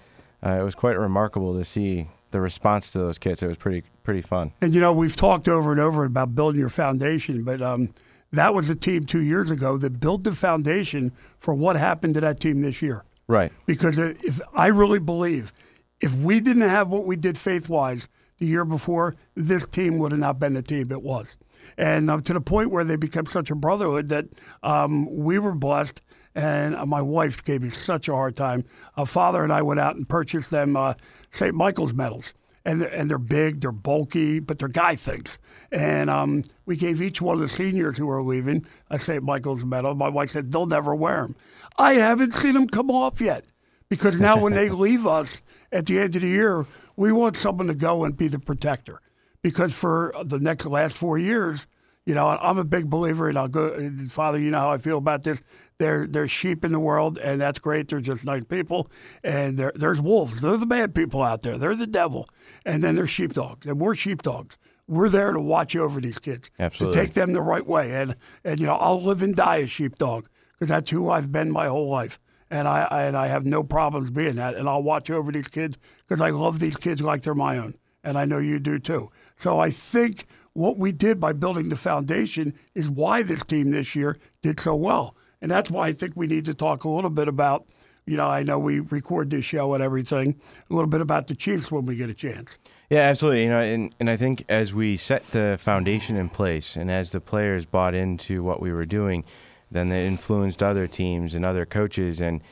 Uh, 0.44 0.54
it 0.54 0.62
was 0.62 0.74
quite 0.74 0.98
remarkable 0.98 1.54
to 1.54 1.62
see 1.62 2.06
the 2.30 2.40
response 2.40 2.92
to 2.92 2.98
those 2.98 3.18
kids. 3.18 3.42
It 3.42 3.46
was 3.46 3.58
pretty 3.58 3.82
pretty 4.02 4.22
fun. 4.22 4.52
And 4.62 4.74
you 4.74 4.80
know, 4.80 4.94
we've 4.94 5.14
talked 5.14 5.46
over 5.46 5.70
and 5.70 5.80
over 5.80 6.06
about 6.06 6.34
building 6.34 6.58
your 6.58 6.70
foundation, 6.70 7.44
but 7.44 7.60
um, 7.60 7.90
that 8.32 8.54
was 8.54 8.70
a 8.70 8.74
team 8.74 9.04
two 9.04 9.22
years 9.22 9.50
ago 9.50 9.76
that 9.76 10.00
built 10.00 10.24
the 10.24 10.32
foundation 10.32 11.12
for 11.38 11.52
what 11.52 11.76
happened 11.76 12.14
to 12.14 12.20
that 12.20 12.40
team 12.40 12.62
this 12.62 12.80
year. 12.80 13.04
Right. 13.28 13.52
Because 13.66 13.98
if 13.98 14.40
I 14.54 14.68
really 14.68 14.98
believe, 14.98 15.52
if 16.00 16.14
we 16.14 16.40
didn't 16.40 16.68
have 16.68 16.88
what 16.88 17.04
we 17.04 17.16
did 17.16 17.36
faith 17.36 17.68
wise 17.68 18.08
the 18.38 18.46
year 18.46 18.64
before, 18.64 19.14
this 19.34 19.66
team 19.66 19.98
would 19.98 20.12
have 20.12 20.20
not 20.20 20.38
been 20.38 20.54
the 20.54 20.62
team 20.62 20.90
it 20.90 21.02
was. 21.02 21.36
And 21.76 22.10
um, 22.10 22.22
to 22.22 22.32
the 22.32 22.40
point 22.40 22.70
where 22.70 22.84
they 22.84 22.96
become 22.96 23.26
such 23.26 23.50
a 23.50 23.54
brotherhood 23.54 24.08
that 24.08 24.26
um, 24.62 25.06
we 25.14 25.38
were 25.38 25.54
blessed. 25.54 26.02
And 26.34 26.74
uh, 26.74 26.84
my 26.84 27.00
wife 27.00 27.44
gave 27.44 27.62
me 27.62 27.70
such 27.70 28.08
a 28.08 28.12
hard 28.12 28.36
time. 28.36 28.64
Uh, 28.96 29.04
father 29.04 29.44
and 29.44 29.52
I 29.52 29.62
went 29.62 29.78
out 29.78 29.94
and 29.94 30.08
purchased 30.08 30.50
them 30.50 30.76
uh, 30.76 30.94
St. 31.30 31.54
Michael's 31.54 31.92
medals 31.92 32.34
and 32.64 32.80
they're, 32.80 32.88
and 32.88 33.08
they're 33.08 33.18
big, 33.18 33.60
they're 33.60 33.72
bulky, 33.72 34.40
but 34.40 34.58
they're 34.58 34.68
guy 34.68 34.96
things. 34.96 35.38
And 35.70 36.10
um, 36.10 36.44
we 36.66 36.76
gave 36.76 37.02
each 37.02 37.20
one 37.20 37.34
of 37.34 37.40
the 37.40 37.48
seniors 37.48 37.98
who 37.98 38.06
were 38.06 38.22
leaving 38.22 38.66
a 38.90 38.98
St. 38.98 39.22
Michael's 39.22 39.64
medal. 39.64 39.94
My 39.94 40.08
wife 40.08 40.30
said 40.30 40.50
they'll 40.50 40.66
never 40.66 40.94
wear 40.94 41.22
them. 41.22 41.36
I 41.76 41.94
haven't 41.94 42.32
seen 42.32 42.54
them 42.54 42.66
come 42.66 42.90
off 42.90 43.20
yet 43.20 43.44
because 43.88 44.20
now 44.20 44.38
when 44.38 44.54
they 44.54 44.70
leave 44.70 45.06
us 45.06 45.42
at 45.72 45.86
the 45.86 45.98
end 45.98 46.16
of 46.16 46.22
the 46.22 46.28
year, 46.28 46.66
we 46.96 47.12
want 47.12 47.36
someone 47.36 47.66
to 47.68 47.74
go 47.74 48.04
and 48.04 48.16
be 48.16 48.28
the 48.28 48.38
protector. 48.38 49.00
Because 49.42 49.78
for 49.78 50.14
the 50.24 50.38
next 50.38 50.64
last 50.64 50.96
four 50.96 51.18
years, 51.18 51.66
you 52.06 52.14
know, 52.14 52.28
I'm 52.28 52.58
a 52.58 52.64
big 52.64 52.90
believer, 52.90 53.28
and 53.28 53.38
I'll 53.38 53.48
go, 53.48 53.90
Father. 54.08 54.38
You 54.38 54.50
know 54.50 54.60
how 54.60 54.72
I 54.72 54.78
feel 54.78 54.98
about 54.98 55.22
this. 55.22 55.42
There, 55.78 56.06
there's 56.06 56.30
sheep 56.30 56.64
in 56.64 56.72
the 56.72 56.80
world, 56.80 57.18
and 57.18 57.40
that's 57.40 57.58
great. 57.58 57.88
They're 57.88 58.00
just 58.00 58.26
nice 58.26 58.44
people, 58.44 58.90
and 59.22 59.58
there, 59.58 59.72
there's 59.74 60.00
wolves. 60.00 60.40
They're 60.40 60.58
the 60.58 60.66
bad 60.66 60.94
people 60.94 61.22
out 61.22 61.42
there. 61.42 61.56
They're 61.56 61.74
the 61.74 61.86
devil, 61.86 62.28
and 62.66 62.84
then 62.84 62.94
there's 62.94 63.10
sheepdogs, 63.10 63.66
and 63.66 63.80
we're 63.80 63.94
sheepdogs. 63.94 64.58
We're 64.86 65.08
there 65.08 65.32
to 65.32 65.40
watch 65.40 65.74
over 65.76 65.98
these 65.98 66.18
kids, 66.18 66.50
Absolutely. 66.58 67.00
to 67.00 67.06
take 67.06 67.14
them 67.14 67.32
the 67.32 67.40
right 67.40 67.66
way, 67.66 67.94
and 67.94 68.16
and 68.44 68.60
you 68.60 68.66
know, 68.66 68.76
I'll 68.76 69.02
live 69.02 69.22
and 69.22 69.34
die 69.34 69.56
a 69.56 69.66
sheepdog 69.66 70.28
because 70.52 70.68
that's 70.68 70.90
who 70.90 71.08
I've 71.08 71.32
been 71.32 71.50
my 71.50 71.68
whole 71.68 71.88
life, 71.88 72.18
and 72.50 72.68
I, 72.68 72.86
I 72.90 73.02
and 73.04 73.16
I 73.16 73.28
have 73.28 73.44
no 73.44 73.62
problems 73.62 74.10
being 74.10 74.36
that, 74.36 74.54
and 74.54 74.68
I'll 74.68 74.82
watch 74.82 75.10
over 75.10 75.32
these 75.32 75.48
kids 75.48 75.78
because 76.06 76.20
I 76.20 76.30
love 76.30 76.60
these 76.60 76.76
kids 76.76 77.02
like 77.02 77.22
they're 77.22 77.34
my 77.34 77.58
own, 77.58 77.74
and 78.02 78.16
I 78.18 78.24
know 78.24 78.38
you 78.38 78.58
do 78.58 78.78
too. 78.78 79.10
So 79.36 79.58
I 79.58 79.70
think 79.70 80.26
what 80.54 80.78
we 80.78 80.92
did 80.92 81.20
by 81.20 81.32
building 81.32 81.68
the 81.68 81.76
foundation 81.76 82.54
is 82.74 82.88
why 82.88 83.22
this 83.22 83.44
team 83.44 83.70
this 83.70 83.94
year 83.94 84.16
did 84.40 84.58
so 84.58 84.74
well. 84.74 85.16
And 85.42 85.50
that's 85.50 85.70
why 85.70 85.88
I 85.88 85.92
think 85.92 86.14
we 86.16 86.26
need 86.26 86.46
to 86.46 86.54
talk 86.54 86.84
a 86.84 86.88
little 86.88 87.10
bit 87.10 87.28
about, 87.28 87.66
you 88.06 88.16
know, 88.16 88.28
I 88.28 88.44
know 88.44 88.58
we 88.58 88.80
record 88.80 89.30
this 89.30 89.44
show 89.44 89.74
and 89.74 89.82
everything, 89.82 90.40
a 90.70 90.74
little 90.74 90.88
bit 90.88 91.00
about 91.00 91.26
the 91.26 91.34
Chiefs 91.34 91.70
when 91.70 91.84
we 91.84 91.96
get 91.96 92.08
a 92.08 92.14
chance. 92.14 92.58
Yeah, 92.88 93.00
absolutely. 93.00 93.42
You 93.42 93.50
know, 93.50 93.58
and, 93.58 93.94
and 94.00 94.08
I 94.08 94.16
think 94.16 94.44
as 94.48 94.72
we 94.72 94.96
set 94.96 95.26
the 95.32 95.56
foundation 95.60 96.16
in 96.16 96.28
place 96.28 96.76
and 96.76 96.90
as 96.90 97.10
the 97.10 97.20
players 97.20 97.66
bought 97.66 97.94
into 97.94 98.42
what 98.42 98.62
we 98.62 98.72
were 98.72 98.86
doing, 98.86 99.24
then 99.70 99.90
it 99.90 100.06
influenced 100.06 100.62
other 100.62 100.86
teams 100.86 101.34
and 101.34 101.44
other 101.44 101.66
coaches 101.66 102.20
and 102.20 102.42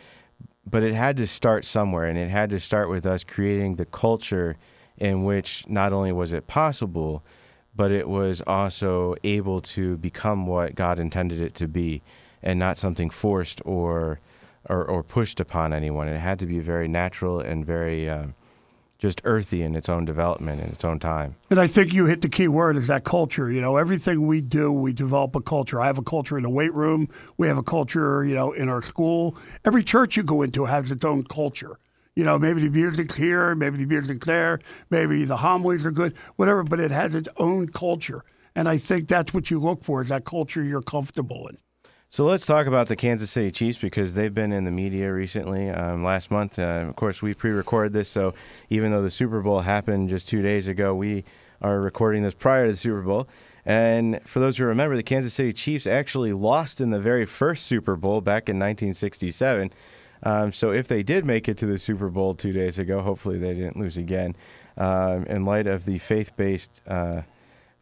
but 0.64 0.84
it 0.84 0.94
had 0.94 1.16
to 1.16 1.26
start 1.26 1.64
somewhere 1.64 2.04
and 2.04 2.18
it 2.18 2.30
had 2.30 2.50
to 2.50 2.60
start 2.60 2.88
with 2.88 3.04
us 3.04 3.24
creating 3.24 3.76
the 3.76 3.84
culture 3.84 4.56
in 4.96 5.24
which 5.24 5.68
not 5.68 5.92
only 5.92 6.12
was 6.12 6.32
it 6.32 6.46
possible, 6.46 7.24
but 7.74 7.90
it 7.90 8.08
was 8.08 8.42
also 8.46 9.16
able 9.24 9.60
to 9.60 9.96
become 9.96 10.46
what 10.46 10.74
God 10.74 10.98
intended 10.98 11.40
it 11.40 11.54
to 11.56 11.66
be 11.66 12.02
and 12.42 12.58
not 12.58 12.76
something 12.76 13.10
forced 13.10 13.60
or 13.64 14.20
or, 14.68 14.84
or 14.84 15.02
pushed 15.02 15.40
upon 15.40 15.72
anyone. 15.72 16.06
It 16.06 16.20
had 16.20 16.38
to 16.38 16.46
be 16.46 16.60
very 16.60 16.86
natural 16.86 17.40
and 17.40 17.66
very 17.66 18.08
um, 18.08 18.36
just 19.02 19.20
earthy 19.24 19.62
in 19.62 19.74
its 19.74 19.88
own 19.88 20.04
development 20.04 20.62
in 20.62 20.68
its 20.68 20.84
own 20.84 21.00
time. 21.00 21.34
And 21.50 21.58
I 21.58 21.66
think 21.66 21.92
you 21.92 22.06
hit 22.06 22.22
the 22.22 22.28
key 22.28 22.46
word 22.46 22.76
is 22.76 22.86
that 22.86 23.02
culture. 23.02 23.50
You 23.50 23.60
know, 23.60 23.76
everything 23.76 24.28
we 24.28 24.40
do, 24.40 24.70
we 24.70 24.92
develop 24.92 25.34
a 25.34 25.40
culture. 25.40 25.80
I 25.80 25.86
have 25.86 25.98
a 25.98 26.04
culture 26.04 26.36
in 26.36 26.44
the 26.44 26.48
weight 26.48 26.72
room. 26.72 27.08
We 27.36 27.48
have 27.48 27.58
a 27.58 27.64
culture, 27.64 28.24
you 28.24 28.36
know, 28.36 28.52
in 28.52 28.68
our 28.68 28.80
school. 28.80 29.36
Every 29.64 29.82
church 29.82 30.16
you 30.16 30.22
go 30.22 30.42
into 30.42 30.66
has 30.66 30.92
its 30.92 31.04
own 31.04 31.24
culture. 31.24 31.78
You 32.14 32.22
know, 32.22 32.38
maybe 32.38 32.60
the 32.60 32.68
music's 32.68 33.16
here, 33.16 33.56
maybe 33.56 33.78
the 33.78 33.86
music's 33.86 34.24
there, 34.24 34.60
maybe 34.88 35.24
the 35.24 35.38
homilies 35.38 35.84
are 35.84 35.90
good, 35.90 36.16
whatever, 36.36 36.62
but 36.62 36.78
it 36.78 36.92
has 36.92 37.16
its 37.16 37.28
own 37.38 37.68
culture. 37.68 38.22
And 38.54 38.68
I 38.68 38.78
think 38.78 39.08
that's 39.08 39.34
what 39.34 39.50
you 39.50 39.58
look 39.58 39.82
for 39.82 40.00
is 40.00 40.10
that 40.10 40.24
culture 40.24 40.62
you're 40.62 40.80
comfortable 40.80 41.48
in. 41.48 41.58
So 42.12 42.26
let's 42.26 42.44
talk 42.44 42.66
about 42.66 42.88
the 42.88 42.94
Kansas 42.94 43.30
City 43.30 43.50
Chiefs 43.50 43.78
because 43.78 44.14
they've 44.14 44.34
been 44.34 44.52
in 44.52 44.64
the 44.64 44.70
media 44.70 45.10
recently. 45.10 45.70
Um, 45.70 46.04
last 46.04 46.30
month, 46.30 46.58
uh, 46.58 46.84
of 46.86 46.94
course, 46.94 47.22
we 47.22 47.32
pre-recorded 47.32 47.94
this, 47.94 48.06
so 48.06 48.34
even 48.68 48.92
though 48.92 49.00
the 49.00 49.08
Super 49.08 49.40
Bowl 49.40 49.60
happened 49.60 50.10
just 50.10 50.28
two 50.28 50.42
days 50.42 50.68
ago, 50.68 50.94
we 50.94 51.24
are 51.62 51.80
recording 51.80 52.22
this 52.22 52.34
prior 52.34 52.66
to 52.66 52.72
the 52.72 52.76
Super 52.76 53.00
Bowl. 53.00 53.28
And 53.64 54.20
for 54.24 54.40
those 54.40 54.58
who 54.58 54.66
remember, 54.66 54.94
the 54.94 55.02
Kansas 55.02 55.32
City 55.32 55.54
Chiefs 55.54 55.86
actually 55.86 56.34
lost 56.34 56.82
in 56.82 56.90
the 56.90 57.00
very 57.00 57.24
first 57.24 57.64
Super 57.64 57.96
Bowl 57.96 58.20
back 58.20 58.50
in 58.50 58.56
1967. 58.56 59.70
Um, 60.22 60.52
so 60.52 60.70
if 60.70 60.88
they 60.88 61.02
did 61.02 61.24
make 61.24 61.48
it 61.48 61.56
to 61.56 61.66
the 61.66 61.78
Super 61.78 62.10
Bowl 62.10 62.34
two 62.34 62.52
days 62.52 62.78
ago, 62.78 63.00
hopefully 63.00 63.38
they 63.38 63.54
didn't 63.54 63.78
lose 63.78 63.96
again. 63.96 64.36
Um, 64.76 65.24
in 65.24 65.46
light 65.46 65.66
of 65.66 65.86
the 65.86 65.96
faith-based 65.96 66.82
uh, 66.86 67.22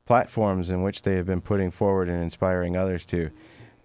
platforms 0.07 0.71
in 0.71 0.83
which 0.83 1.03
they 1.03 1.17
have 1.17 1.27
been 1.27 1.41
putting 1.41 1.73
forward 1.73 2.09
and 2.09 2.23
inspiring 2.23 2.77
others 2.77 3.05
to. 3.07 3.33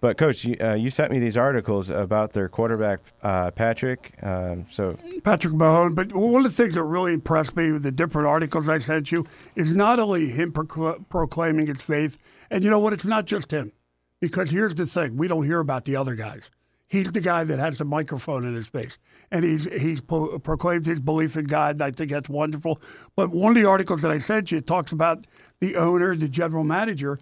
But 0.00 0.18
coach, 0.18 0.44
you, 0.44 0.56
uh, 0.60 0.74
you 0.74 0.90
sent 0.90 1.10
me 1.10 1.18
these 1.18 1.36
articles 1.36 1.90
about 1.90 2.32
their 2.32 2.48
quarterback 2.48 3.00
uh, 3.22 3.50
Patrick. 3.50 4.12
Um, 4.22 4.66
so 4.70 4.98
Patrick 5.24 5.54
Mahomes. 5.54 5.94
But 5.94 6.12
one 6.12 6.44
of 6.44 6.50
the 6.50 6.56
things 6.56 6.74
that 6.74 6.82
really 6.82 7.14
impressed 7.14 7.56
me 7.56 7.72
with 7.72 7.82
the 7.82 7.92
different 7.92 8.28
articles 8.28 8.68
I 8.68 8.78
sent 8.78 9.10
you 9.10 9.26
is 9.54 9.74
not 9.74 9.98
only 9.98 10.28
him 10.28 10.52
procl- 10.52 11.08
proclaiming 11.08 11.66
his 11.66 11.82
faith, 11.82 12.18
and 12.50 12.62
you 12.62 12.70
know 12.70 12.78
what? 12.78 12.92
It's 12.92 13.06
not 13.06 13.24
just 13.24 13.50
him, 13.50 13.72
because 14.20 14.50
here's 14.50 14.74
the 14.74 14.86
thing: 14.86 15.16
we 15.16 15.28
don't 15.28 15.44
hear 15.44 15.60
about 15.60 15.84
the 15.84 15.96
other 15.96 16.14
guys. 16.14 16.50
He's 16.88 17.10
the 17.10 17.20
guy 17.20 17.42
that 17.42 17.58
has 17.58 17.78
the 17.78 17.84
microphone 17.84 18.44
in 18.44 18.54
his 18.54 18.66
face, 18.66 18.98
and 19.32 19.44
he's 19.44 19.64
he's 19.80 20.00
pro- 20.00 20.38
proclaimed 20.38 20.86
his 20.86 21.00
belief 21.00 21.36
in 21.36 21.46
God. 21.46 21.76
And 21.76 21.82
I 21.82 21.90
think 21.90 22.10
that's 22.10 22.28
wonderful. 22.28 22.80
But 23.16 23.30
one 23.30 23.56
of 23.56 23.60
the 23.60 23.68
articles 23.68 24.02
that 24.02 24.12
I 24.12 24.18
sent 24.18 24.52
you 24.52 24.60
talks 24.60 24.92
about 24.92 25.26
the 25.58 25.74
owner, 25.74 26.14
the 26.14 26.28
general 26.28 26.62
manager, 26.62 27.18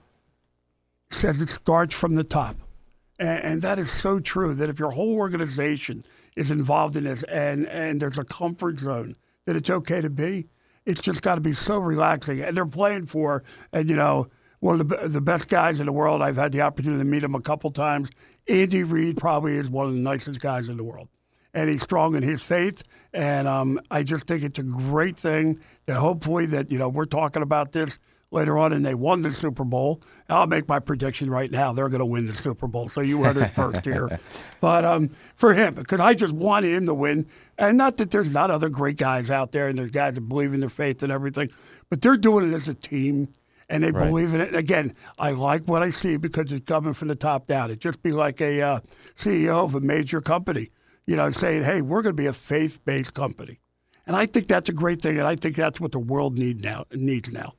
says 1.09 1.41
it 1.41 1.49
starts 1.49 1.99
from 1.99 2.15
the 2.15 2.25
top. 2.25 2.57
And, 3.19 3.45
and, 3.45 3.63
that 3.63 3.79
is 3.79 3.91
so 3.91 4.19
true 4.19 4.55
that 4.55 4.69
if 4.69 4.79
your 4.79 4.91
whole 4.91 5.15
organization 5.15 6.03
is 6.35 6.51
involved 6.51 6.97
in 6.97 7.05
this 7.05 7.23
and, 7.25 7.67
and 7.69 8.01
there's 8.01 8.19
a 8.19 8.25
comfort 8.25 8.79
zone 8.79 9.15
that 9.47 9.55
it's 9.55 9.71
okay 9.71 10.01
to 10.01 10.11
be, 10.11 10.49
it's 10.85 11.01
just 11.01 11.23
got 11.23 11.37
to 11.37 11.41
be 11.41 11.53
so 11.53 11.79
relaxing. 11.79 12.41
And 12.41 12.57
they're 12.57 12.67
playing 12.67 13.07
for, 13.07 13.45
and 13.73 13.89
you 13.89 13.97
know, 13.97 14.29
one 14.59 14.81
of 14.81 14.89
the, 14.89 15.09
the 15.09 15.21
best 15.21 15.49
guys 15.49 15.79
in 15.79 15.87
the 15.87 15.93
world. 15.93 16.23
I've 16.23 16.37
had 16.37 16.53
the 16.53 16.63
opportunity 16.63 16.99
to 16.99 17.05
meet 17.05 17.23
him 17.23 17.35
a 17.35 17.41
couple 17.41 17.71
times. 17.71 18.11
Andy 18.49 18.83
Reid 18.83 19.17
probably 19.17 19.57
is 19.57 19.71
one 19.71 19.87
of 19.87 19.93
the 19.93 20.01
nicest 20.01 20.41
guys 20.41 20.69
in 20.69 20.77
the 20.77 20.85
world. 20.85 21.09
And 21.53 21.71
he's 21.71 21.83
strong 21.83 22.17
in 22.17 22.23
his 22.25 22.43
faith. 22.43 22.83
And 23.13 23.47
um, 23.47 23.79
I 23.91 24.03
just 24.03 24.27
think 24.27 24.43
it's 24.43 24.59
a 24.59 24.65
great 24.65 25.19
thing 25.19 25.61
that 25.87 25.97
hopefully 25.97 26.47
that, 26.47 26.71
you 26.71 26.79
know, 26.79 26.89
we're 26.89 27.05
talking 27.05 27.43
about 27.43 27.73
this– 27.73 27.99
later 28.35 28.59
on, 28.59 28.73
and 28.73 28.85
they 28.85 28.95
won 28.95 29.21
the 29.21 29.31
Super 29.31 29.65
Bowl. 29.65 30.03
I'll 30.29 30.47
make 30.47 30.69
my 30.69 30.81
prediction 30.81 31.31
right 31.31 31.51
now. 31.51 31.73
They're 31.73 31.89
going 31.89 32.01
to 32.01 32.07
win 32.07 32.27
the 32.27 32.33
Super 32.33 32.67
Bowl. 32.67 32.89
So 32.89 33.01
you 33.01 33.23
heard 33.23 33.37
it 33.37 33.53
first 33.53 33.85
here. 33.85 34.19
But 34.61 34.87
um, 34.87 35.11
for 35.35 35.53
him, 35.53 35.75
because 35.75 36.01
I 36.01 36.15
just 36.15 36.33
want 36.33 36.65
him 36.65 36.87
to 36.87 36.95
win. 36.95 37.27
And 37.59 37.77
not 37.77 37.99
that 37.99 38.11
there's 38.11 38.33
not 38.33 38.51
other 38.51 38.71
great 38.71 38.97
guys 38.97 39.31
out 39.31 39.53
there 39.53 39.69
and 39.69 39.77
there's 39.77 39.91
guys 39.91 40.15
that 40.15 40.23
believe 40.23 40.55
in 40.55 40.61
their 40.61 40.71
faith 40.71 41.03
and 41.03 41.13
everything, 41.13 41.51
but 41.91 42.01
they're 42.01 42.17
doing 42.17 42.51
it 42.51 42.55
as 42.55 42.67
a 42.67 42.73
team 42.73 43.29
and 43.69 43.85
they 43.85 43.91
right. 43.91 44.09
believe 44.09 44.33
in 44.33 44.41
it. 44.41 44.49
And 44.49 44.57
again, 44.57 44.95
I 45.19 45.33
like 45.33 45.65
what 45.65 45.83
I 45.83 45.91
see 45.91 46.17
because 46.17 46.51
it's 46.51 46.67
coming 46.67 46.95
from 46.95 47.09
the 47.09 47.15
top 47.15 47.47
down. 47.47 47.67
It'd 47.67 47.81
just 47.81 48.03
be 48.03 48.13
like 48.13 48.41
a 48.41 48.63
uh, 48.63 48.81
CEO 49.17 49.65
of 49.65 49.75
a 49.75 49.81
major 49.81 50.23
company, 50.23 50.71
you 51.07 51.17
know, 51.17 51.29
saying, 51.29 51.65
hey, 51.65 51.83
we're 51.83 52.01
going 52.01 52.17
to 52.17 52.23
be 52.23 52.27
a 52.27 52.33
faith 52.33 52.83
based 52.87 53.13
company. 53.13 53.61
And 54.07 54.17
I 54.17 54.25
think 54.25 54.49
that's 54.49 54.71
a 54.71 54.73
great 54.73 55.03
thing. 55.03 55.19
And 55.19 55.27
I 55.27 55.37
think 55.37 55.57
that's 55.57 55.81
what 55.81 55.93
the 55.93 55.99
world 55.99 56.39
need 56.39 56.63
now, 56.63 56.85
needs 56.93 57.33
now. 57.33 57.55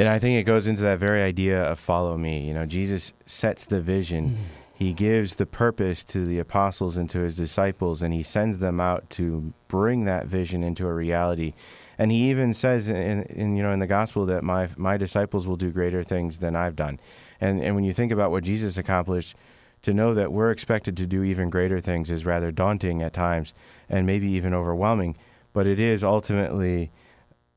And 0.00 0.08
I 0.08 0.18
think 0.18 0.38
it 0.38 0.44
goes 0.44 0.66
into 0.66 0.80
that 0.84 0.98
very 0.98 1.20
idea 1.20 1.62
of 1.62 1.78
follow 1.78 2.16
me. 2.16 2.40
You 2.48 2.54
know, 2.54 2.64
Jesus 2.64 3.12
sets 3.26 3.66
the 3.66 3.82
vision. 3.82 4.30
Mm-hmm. 4.30 4.42
He 4.72 4.94
gives 4.94 5.36
the 5.36 5.44
purpose 5.44 6.04
to 6.04 6.24
the 6.24 6.38
apostles 6.38 6.96
and 6.96 7.10
to 7.10 7.18
his 7.18 7.36
disciples, 7.36 8.00
and 8.00 8.14
he 8.14 8.22
sends 8.22 8.60
them 8.60 8.80
out 8.80 9.10
to 9.10 9.52
bring 9.68 10.06
that 10.06 10.24
vision 10.24 10.62
into 10.62 10.86
a 10.86 10.94
reality. 10.94 11.52
And 11.98 12.10
he 12.10 12.30
even 12.30 12.54
says 12.54 12.88
in, 12.88 13.24
in 13.24 13.56
you 13.56 13.62
know 13.62 13.72
in 13.72 13.80
the 13.80 13.86
gospel 13.86 14.24
that 14.24 14.42
my 14.42 14.70
my 14.78 14.96
disciples 14.96 15.46
will 15.46 15.56
do 15.56 15.70
greater 15.70 16.02
things 16.02 16.38
than 16.38 16.56
I've 16.56 16.76
done. 16.76 16.98
And 17.38 17.62
and 17.62 17.74
when 17.74 17.84
you 17.84 17.92
think 17.92 18.10
about 18.10 18.30
what 18.30 18.42
Jesus 18.42 18.78
accomplished, 18.78 19.36
to 19.82 19.92
know 19.92 20.14
that 20.14 20.32
we're 20.32 20.50
expected 20.50 20.96
to 20.96 21.06
do 21.06 21.24
even 21.24 21.50
greater 21.50 21.78
things 21.78 22.10
is 22.10 22.24
rather 22.24 22.50
daunting 22.50 23.02
at 23.02 23.12
times 23.12 23.52
and 23.90 24.06
maybe 24.06 24.28
even 24.28 24.54
overwhelming. 24.54 25.18
But 25.52 25.66
it 25.66 25.78
is 25.78 26.02
ultimately 26.02 26.90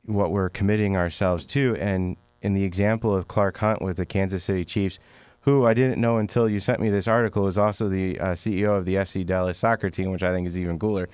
what 0.06 0.32
we're 0.32 0.50
committing 0.50 0.98
ourselves 0.98 1.46
to. 1.46 1.78
And 1.78 2.18
in 2.44 2.54
the 2.54 2.64
example 2.64 3.16
of 3.16 3.28
Clark 3.28 3.58
Hunt 3.58 3.82
with 3.82 3.98
the 3.98 4.06
Kansas 4.06 4.44
City 4.44 4.64
Chiefs, 4.66 5.00
who 5.42 5.66
I 5.66 5.74
didn't 5.74 6.00
know 6.00 6.18
until 6.18 6.48
you 6.48 6.60
sent 6.60 6.80
me 6.80 6.90
this 6.90 7.08
article 7.08 7.48
is 7.48 7.58
also 7.58 7.90
the 7.90 8.20
uh, 8.20 8.28
CEO 8.34 8.78
of 8.78 8.86
the 8.86 8.96
FC 8.96 9.26
Dallas 9.26 9.58
soccer 9.58 9.90
team, 9.90 10.12
which 10.12 10.22
I 10.22 10.32
think 10.32 10.46
is 10.46 10.60
even 10.60 10.78
cooler. 10.78 11.10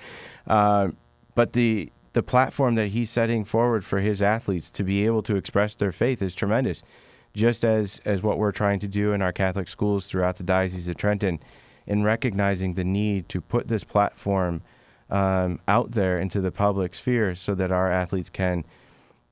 Uh, 0.46 0.90
but 1.34 1.54
the 1.54 1.90
the 2.12 2.22
platform 2.24 2.74
that 2.74 2.88
he's 2.88 3.08
setting 3.08 3.44
forward 3.44 3.84
for 3.84 4.00
his 4.00 4.20
athletes 4.20 4.68
to 4.72 4.82
be 4.82 5.06
able 5.06 5.22
to 5.22 5.36
express 5.36 5.76
their 5.76 5.92
faith 5.92 6.20
is 6.20 6.34
tremendous. 6.34 6.82
Just 7.32 7.64
as 7.64 8.00
as 8.04 8.22
what 8.22 8.38
we're 8.38 8.52
trying 8.52 8.80
to 8.80 8.88
do 8.88 9.12
in 9.12 9.22
our 9.22 9.32
Catholic 9.32 9.68
schools 9.68 10.08
throughout 10.08 10.36
the 10.36 10.42
Diocese 10.42 10.88
of 10.88 10.96
Trenton, 10.96 11.38
in 11.86 12.02
recognizing 12.02 12.74
the 12.74 12.84
need 12.84 13.28
to 13.28 13.40
put 13.40 13.68
this 13.68 13.84
platform 13.84 14.62
um, 15.10 15.60
out 15.66 15.92
there 15.92 16.18
into 16.20 16.40
the 16.40 16.52
public 16.52 16.94
sphere 16.94 17.34
so 17.34 17.54
that 17.54 17.70
our 17.72 17.90
athletes 17.90 18.30
can 18.30 18.64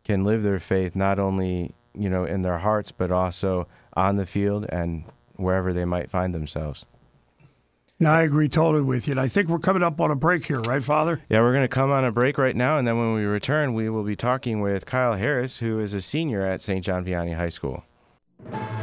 can 0.04 0.24
live 0.24 0.42
their 0.42 0.58
faith 0.58 0.96
not 0.96 1.18
only 1.18 1.74
you 1.98 2.08
know, 2.08 2.24
in 2.24 2.42
their 2.42 2.58
hearts, 2.58 2.92
but 2.92 3.10
also 3.10 3.66
on 3.94 4.16
the 4.16 4.26
field 4.26 4.66
and 4.68 5.04
wherever 5.36 5.72
they 5.72 5.84
might 5.84 6.10
find 6.10 6.34
themselves. 6.34 6.86
No, 8.00 8.12
I 8.12 8.22
agree 8.22 8.48
totally 8.48 8.84
with 8.84 9.08
you. 9.08 9.12
And 9.12 9.20
I 9.20 9.26
think 9.26 9.48
we're 9.48 9.58
coming 9.58 9.82
up 9.82 10.00
on 10.00 10.12
a 10.12 10.16
break 10.16 10.46
here, 10.46 10.60
right, 10.60 10.82
Father? 10.82 11.20
Yeah, 11.28 11.40
we're 11.40 11.52
going 11.52 11.64
to 11.64 11.68
come 11.68 11.90
on 11.90 12.04
a 12.04 12.12
break 12.12 12.38
right 12.38 12.54
now. 12.54 12.78
And 12.78 12.86
then 12.86 12.96
when 12.96 13.14
we 13.14 13.24
return, 13.24 13.74
we 13.74 13.88
will 13.88 14.04
be 14.04 14.14
talking 14.14 14.60
with 14.60 14.86
Kyle 14.86 15.14
Harris, 15.14 15.58
who 15.58 15.80
is 15.80 15.94
a 15.94 16.00
senior 16.00 16.46
at 16.46 16.60
St. 16.60 16.84
John 16.84 17.04
Vianney 17.04 17.34
High 17.34 17.48
School. 17.48 17.82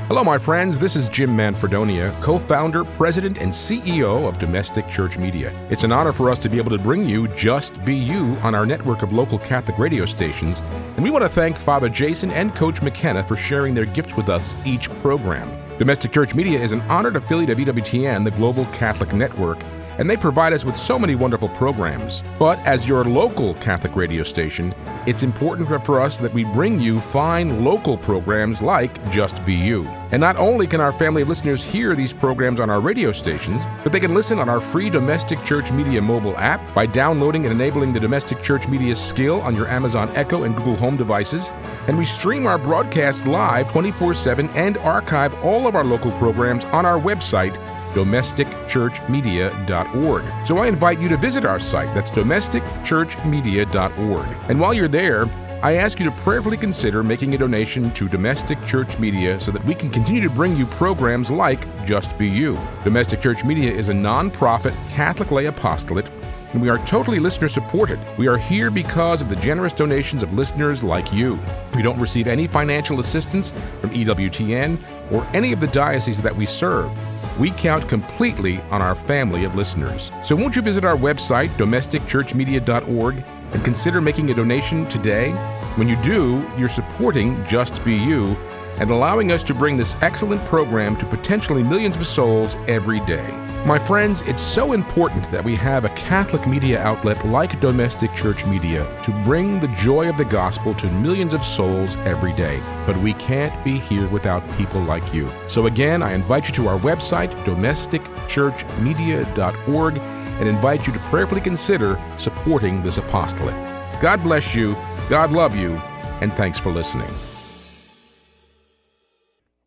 Hello, 0.08 0.24
my 0.24 0.38
friends. 0.38 0.78
This 0.78 0.96
is 0.96 1.10
Jim 1.10 1.36
Manfredonia, 1.36 2.22
co 2.22 2.38
founder, 2.38 2.84
president, 2.84 3.40
and 3.40 3.52
CEO 3.52 4.28
of 4.28 4.38
Domestic 4.38 4.88
Church 4.88 5.18
Media. 5.18 5.52
It's 5.72 5.84
an 5.84 5.92
honor 5.92 6.14
for 6.14 6.30
us 6.30 6.38
to 6.40 6.50
be 6.50 6.58
able 6.58 6.70
to 6.72 6.78
bring 6.78 7.06
you 7.06 7.28
Just 7.30 7.84
Be 7.84 7.96
You 7.96 8.38
on 8.44 8.54
our 8.54 8.68
network 8.68 9.02
of 9.02 9.14
local 9.14 9.40
Catholic 9.40 9.80
radio 9.80 10.06
stations. 10.06 10.60
And 10.96 11.04
we 11.04 11.10
want 11.10 11.24
to 11.24 11.30
thank 11.30 11.58
Father 11.58 11.90
Jason 11.90 12.30
and 12.32 12.54
Coach 12.54 12.84
McKenna 12.84 13.24
for 13.24 13.36
sharing 13.36 13.74
their 13.74 13.86
gifts 13.86 14.16
with 14.16 14.30
us 14.30 14.56
each 14.64 14.90
program. 15.02 15.50
Domestic 15.80 16.12
Church 16.12 16.36
Media 16.36 16.60
is 16.60 16.72
an 16.72 16.82
honored 16.82 17.16
affiliate 17.16 17.50
of 17.50 17.58
EWTN, 17.58 18.24
the 18.24 18.32
Global 18.32 18.66
Catholic 18.66 19.12
Network 19.12 19.64
and 19.98 20.10
they 20.10 20.18
provide 20.18 20.54
us 20.54 20.66
with 20.66 20.76
so 20.76 21.00
many 21.00 21.16
wonderful 21.16 21.50
programs. 21.50 22.24
But 22.40 22.60
as 22.60 22.88
your 22.88 23.04
local 23.04 23.54
Catholic 23.56 23.96
radio 23.96 24.24
station, 24.24 24.74
it's 25.06 25.24
important 25.24 25.68
for 25.86 26.02
us 26.02 26.20
that 26.20 26.34
we 26.34 26.46
bring 26.46 26.80
you 26.80 27.00
fine 27.00 27.64
local 27.64 27.98
programs 27.98 28.62
like 28.62 29.08
Just 29.10 29.46
Be 29.46 29.54
You. 29.54 29.86
And 30.12 30.20
not 30.22 30.38
only 30.38 30.66
can 30.66 30.82
our 30.82 30.92
family 30.92 31.24
listeners 31.24 31.64
hear 31.64 31.96
these 31.96 32.14
programs 32.14 32.60
on 32.60 32.70
our 32.70 32.80
radio 32.80 33.12
stations, 33.12 33.68
but 33.84 33.92
they 33.92 34.00
can 34.00 34.14
listen 34.14 34.40
on 34.40 34.50
our 34.50 34.62
free 34.62 34.90
Domestic 34.90 35.44
Church 35.44 35.72
Media 35.72 36.02
mobile 36.02 36.38
app 36.38 36.62
by 36.74 36.86
downloading 36.86 37.46
and 37.46 37.52
enabling 37.52 37.94
the 37.94 38.00
Domestic 38.00 38.42
Church 38.42 38.68
Media 38.68 38.96
skill 38.96 39.42
on 39.42 39.56
your 39.56 39.68
Amazon 39.68 40.10
Echo 40.16 40.44
and 40.44 40.56
Google 40.56 40.76
Home 40.78 40.98
devices. 40.98 41.52
And 41.88 41.98
we 41.98 42.06
stream 42.06 42.48
our 42.48 42.58
broadcast 42.58 43.28
live 43.28 43.72
24 43.72 44.14
7 44.14 44.50
and 44.56 44.78
archive 44.80 45.34
all 45.44 45.68
of 45.68 45.76
our 45.76 45.84
local 45.84 46.12
programs 46.14 46.66
on 46.66 46.86
our 46.86 47.00
website 47.00 47.56
domesticchurchmedia.org. 47.96 50.46
So 50.46 50.58
I 50.58 50.68
invite 50.68 51.00
you 51.00 51.10
to 51.10 51.18
visit 51.18 51.46
our 51.46 51.58
site. 51.58 51.92
That's 51.96 52.12
domesticchurchmedia.org. 52.12 54.28
And 54.50 54.60
while 54.60 54.74
you're 54.74 54.88
there, 54.88 55.26
I 55.64 55.78
ask 55.78 55.98
you 55.98 56.06
to 56.06 56.12
prayerfully 56.12 56.58
consider 56.58 57.02
making 57.02 57.34
a 57.34 57.40
donation 57.40 57.90
to 57.92 58.08
Domestic 58.08 58.64
Church 58.66 59.00
Media 59.00 59.40
so 59.40 59.52
that 59.52 59.66
we 59.66 59.74
can 59.74 59.90
continue 59.90 60.22
to 60.22 60.30
bring 60.30 60.56
you 60.56 60.68
programs 60.68 61.32
like 61.32 61.66
Just 61.86 62.16
Be 62.20 62.28
You. 62.28 62.60
Domestic 62.84 63.22
Church 63.22 63.44
Media 63.44 63.72
is 63.72 63.90
a 63.90 63.94
non-profit 63.94 64.76
Catholic 64.90 65.32
lay 65.32 65.46
apostolate 65.46 66.08
and 66.56 66.62
we 66.62 66.70
are 66.70 66.78
totally 66.86 67.20
listener 67.20 67.48
supported. 67.48 68.00
We 68.18 68.28
are 68.28 68.38
here 68.38 68.72
because 68.72 69.22
of 69.22 69.28
the 69.28 69.36
generous 69.36 69.74
donations 69.74 70.24
of 70.24 70.34
listeners 70.34 70.84
like 70.84 71.12
you. 71.12 71.38
We 71.74 71.82
don't 71.82 72.00
receive 72.00 72.28
any 72.28 72.48
financial 72.48 73.00
assistance 73.00 73.52
from 73.82 73.90
EWTN 73.90 74.80
or 75.12 75.28
any 75.34 75.52
of 75.52 75.60
the 75.60 75.68
dioceses 75.68 76.22
that 76.22 76.36
we 76.36 76.46
serve. 76.46 76.90
We 77.38 77.52
count 77.52 77.90
completely 77.90 78.62
on 78.72 78.82
our 78.82 78.96
family 78.96 79.44
of 79.44 79.56
listeners. 79.56 80.12
So 80.24 80.36
won't 80.36 80.56
you 80.56 80.62
visit 80.62 80.84
our 80.84 80.96
website, 80.96 81.50
domesticchurchmedia.org, 81.58 83.26
and 83.52 83.64
consider 83.64 84.02
making 84.02 84.32
a 84.32 84.34
donation 84.34 84.86
today? 84.88 85.32
When 85.76 85.88
you 85.90 85.96
do, 86.02 86.50
you're 86.58 86.70
supporting 86.70 87.44
Just 87.46 87.84
Be 87.84 87.96
You 87.96 88.38
and 88.80 88.90
allowing 88.92 89.32
us 89.32 89.44
to 89.44 89.54
bring 89.54 89.78
this 89.78 89.96
excellent 90.02 90.44
program 90.46 90.96
to 90.98 91.06
potentially 91.06 91.64
millions 91.64 91.96
of 91.96 92.08
souls 92.08 92.56
every 92.68 93.00
day. 93.02 93.45
My 93.66 93.80
friends, 93.80 94.22
it's 94.28 94.44
so 94.44 94.74
important 94.74 95.32
that 95.32 95.44
we 95.44 95.56
have 95.56 95.86
a 95.86 95.90
Catholic 95.90 96.46
media 96.46 96.80
outlet 96.80 97.26
like 97.26 97.60
Domestic 97.60 98.14
Church 98.14 98.46
Media 98.46 98.86
to 99.02 99.12
bring 99.24 99.60
the 99.60 99.70
joy 99.70 100.08
of 100.08 100.18
the 100.18 100.26
gospel 100.26 100.72
to 100.76 100.88
millions 100.92 101.34
of 101.34 101.42
souls 101.42 101.96
every 102.06 102.32
day. 102.34 102.62
But 102.86 102.96
we 102.98 103.14
can't 103.14 103.66
be 103.66 103.80
here 103.80 104.08
without 104.10 104.48
people 104.52 104.82
like 104.82 105.16
you. 105.16 105.32
So 105.48 105.66
again, 105.66 106.04
I 106.04 106.14
invite 106.14 106.48
you 106.48 106.54
to 106.54 106.68
our 106.68 106.80
website, 106.82 107.32
domesticchurchmedia.org, 107.44 109.98
and 109.98 110.48
invite 110.48 110.86
you 110.86 110.94
to 110.94 111.00
prayerfully 111.00 111.42
consider 111.42 112.00
supporting 112.18 112.84
this 112.84 113.00
apostolate. 113.00 113.56
God 114.00 114.22
bless 114.22 114.54
you, 114.54 114.76
God 115.10 115.32
love 115.32 115.56
you, 115.56 115.78
and 116.22 116.32
thanks 116.32 116.60
for 116.60 116.72
listening. 116.72 117.12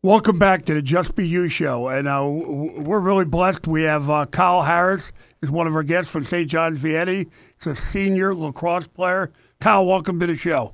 Welcome 0.01 0.39
back 0.39 0.63
to 0.63 0.73
the 0.73 0.81
Just 0.81 1.13
Be 1.13 1.27
You 1.27 1.49
show, 1.49 1.89
and 1.89 2.07
uh, 2.07 2.23
we're 2.25 3.01
really 3.01 3.25
blessed. 3.25 3.67
We 3.67 3.83
have 3.83 4.09
uh, 4.09 4.27
Kyle 4.27 4.61
Harris 4.61 5.11
is 5.41 5.51
one 5.51 5.67
of 5.67 5.75
our 5.75 5.83
guests 5.83 6.09
from 6.09 6.23
St. 6.23 6.49
John's 6.49 6.81
Vianney. 6.81 7.29
He's 7.57 7.67
a 7.67 7.75
senior 7.75 8.33
lacrosse 8.33 8.87
player. 8.87 9.29
Kyle, 9.59 9.85
welcome 9.85 10.17
to 10.21 10.27
the 10.27 10.35
show. 10.35 10.73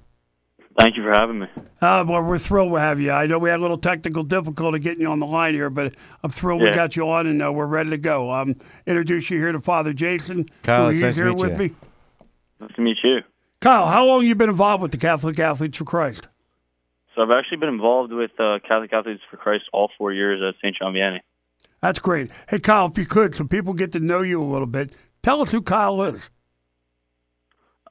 Thank 0.78 0.96
you 0.96 1.02
for 1.02 1.12
having 1.12 1.40
me. 1.40 1.48
Uh, 1.82 2.06
well, 2.08 2.22
we're 2.22 2.38
thrilled 2.38 2.74
to 2.74 2.80
have 2.80 3.00
you. 3.00 3.14
I 3.14 3.26
know 3.26 3.40
we 3.40 3.50
had 3.50 3.58
a 3.58 3.64
little 3.64 3.80
technical 3.80 4.22
difficulty 4.22 4.78
getting 4.78 5.02
you 5.02 5.10
on 5.10 5.18
the 5.18 5.26
line 5.26 5.56
here, 5.56 5.72
but 5.72 5.96
I'm 6.24 6.30
thrilled 6.30 6.62
yeah. 6.62 6.70
we 6.70 6.76
got 6.76 6.96
you 6.96 7.10
on, 7.10 7.26
and 7.26 7.42
uh, 7.42 7.52
we're 7.52 7.66
ready 7.66 7.90
to 7.90 7.98
go. 7.98 8.30
Um, 8.32 8.56
introduce 8.86 9.32
you 9.32 9.40
here 9.40 9.52
to 9.52 9.60
Father 9.60 9.94
Jason. 9.94 10.48
Kyle, 10.62 10.86
who's 10.86 11.02
nice 11.02 11.16
here 11.16 11.30
meet 11.30 11.40
with 11.40 11.54
you. 11.54 11.70
me. 11.70 11.72
Nice 12.62 12.76
to 12.76 12.82
meet 12.82 12.98
you. 13.04 13.22
Kyle, 13.60 13.88
how 13.88 14.06
long 14.06 14.20
have 14.20 14.28
you 14.28 14.36
been 14.36 14.50
involved 14.50 14.84
with 14.84 14.92
the 14.92 15.00
Catholic 15.00 15.40
Athletes 15.40 15.80
for 15.80 15.86
Christ? 15.86 16.28
So 17.16 17.22
I've 17.22 17.32
actually 17.32 17.58
been 17.58 17.70
involved 17.70 18.12
with 18.12 18.32
uh, 18.40 18.60
Catholic 18.68 18.92
Athletes 18.92 19.22
for 19.32 19.38
Christ 19.38 19.64
all 19.72 19.90
four 19.98 20.12
years 20.12 20.42
at 20.42 20.56
St. 20.60 20.76
John 20.78 20.94
Vianney. 20.94 21.22
That's 21.82 22.00
great. 22.00 22.30
Hey, 22.50 22.60
Kyle, 22.60 22.88
if 22.88 22.98
you 22.98 23.06
could, 23.06 23.34
so 23.34 23.46
people 23.46 23.74
get 23.74 23.94
to 23.94 24.00
know 24.00 24.22
you 24.22 24.42
a 24.42 24.44
little 24.44 24.68
bit, 24.68 24.94
tell 25.24 25.42
us 25.42 25.52
who 25.52 25.62
Kyle 25.62 26.02
is. 26.04 26.30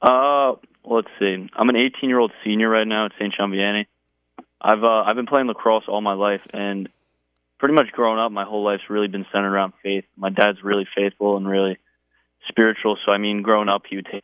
Uh, 0.01 0.53
let's 0.83 1.07
see. 1.19 1.49
I'm 1.55 1.69
an 1.69 1.75
18 1.75 2.09
year 2.09 2.19
old 2.19 2.31
senior 2.43 2.69
right 2.69 2.87
now 2.87 3.05
at 3.05 3.13
St. 3.17 3.33
John 3.35 3.51
Vianney. 3.51 3.87
I've 4.61 4.83
uh, 4.83 5.03
I've 5.03 5.15
been 5.15 5.25
playing 5.25 5.47
lacrosse 5.47 5.85
all 5.87 6.01
my 6.01 6.13
life, 6.13 6.45
and 6.53 6.89
pretty 7.59 7.73
much 7.73 7.91
growing 7.91 8.19
up, 8.19 8.31
my 8.31 8.43
whole 8.43 8.63
life's 8.63 8.89
really 8.89 9.07
been 9.07 9.25
centered 9.31 9.53
around 9.53 9.73
faith. 9.81 10.05
My 10.15 10.29
dad's 10.29 10.63
really 10.63 10.87
faithful 10.95 11.37
and 11.37 11.47
really 11.47 11.77
spiritual. 12.47 12.97
So 13.05 13.11
I 13.11 13.17
mean, 13.17 13.41
growing 13.41 13.69
up, 13.69 13.83
he 13.89 13.95
would 13.95 14.07
take 14.11 14.23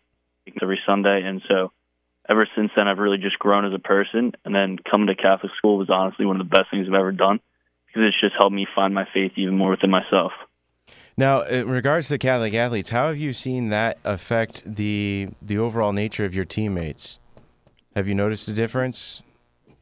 every 0.62 0.80
Sunday, 0.86 1.24
and 1.24 1.42
so 1.48 1.72
ever 2.30 2.48
since 2.56 2.72
then, 2.76 2.88
I've 2.88 2.98
really 2.98 3.18
just 3.18 3.40
grown 3.40 3.66
as 3.66 3.74
a 3.74 3.80
person. 3.80 4.34
And 4.46 4.54
then 4.54 4.78
coming 4.90 5.08
to 5.08 5.16
Catholic 5.16 5.52
school 5.58 5.78
was 5.78 5.90
honestly 5.90 6.26
one 6.26 6.40
of 6.40 6.50
the 6.50 6.56
best 6.56 6.72
things 6.72 6.88
I've 6.88 6.94
ever 6.94 7.12
done 7.12 7.40
because 7.88 8.08
it's 8.08 8.22
just 8.22 8.36
helped 8.38 8.54
me 8.54 8.68
find 8.74 8.94
my 8.94 9.08
faith 9.14 9.34
even 9.36 9.58
more 9.58 9.72
within 9.72 9.90
myself. 9.90 10.32
Now, 11.18 11.42
in 11.42 11.70
regards 11.70 12.08
to 12.08 12.18
Catholic 12.18 12.54
athletes, 12.54 12.90
how 12.90 13.08
have 13.08 13.18
you 13.18 13.34
seen 13.34 13.70
that 13.70 13.98
affect 14.06 14.64
the 14.66 15.30
the 15.42 15.58
overall 15.58 15.94
nature 15.94 16.26
of 16.26 16.34
your 16.34 16.46
teammates? 16.46 17.20
Have 17.96 18.08
you 18.08 18.16
noticed 18.16 18.48
a 18.48 18.54
difference? 18.54 19.22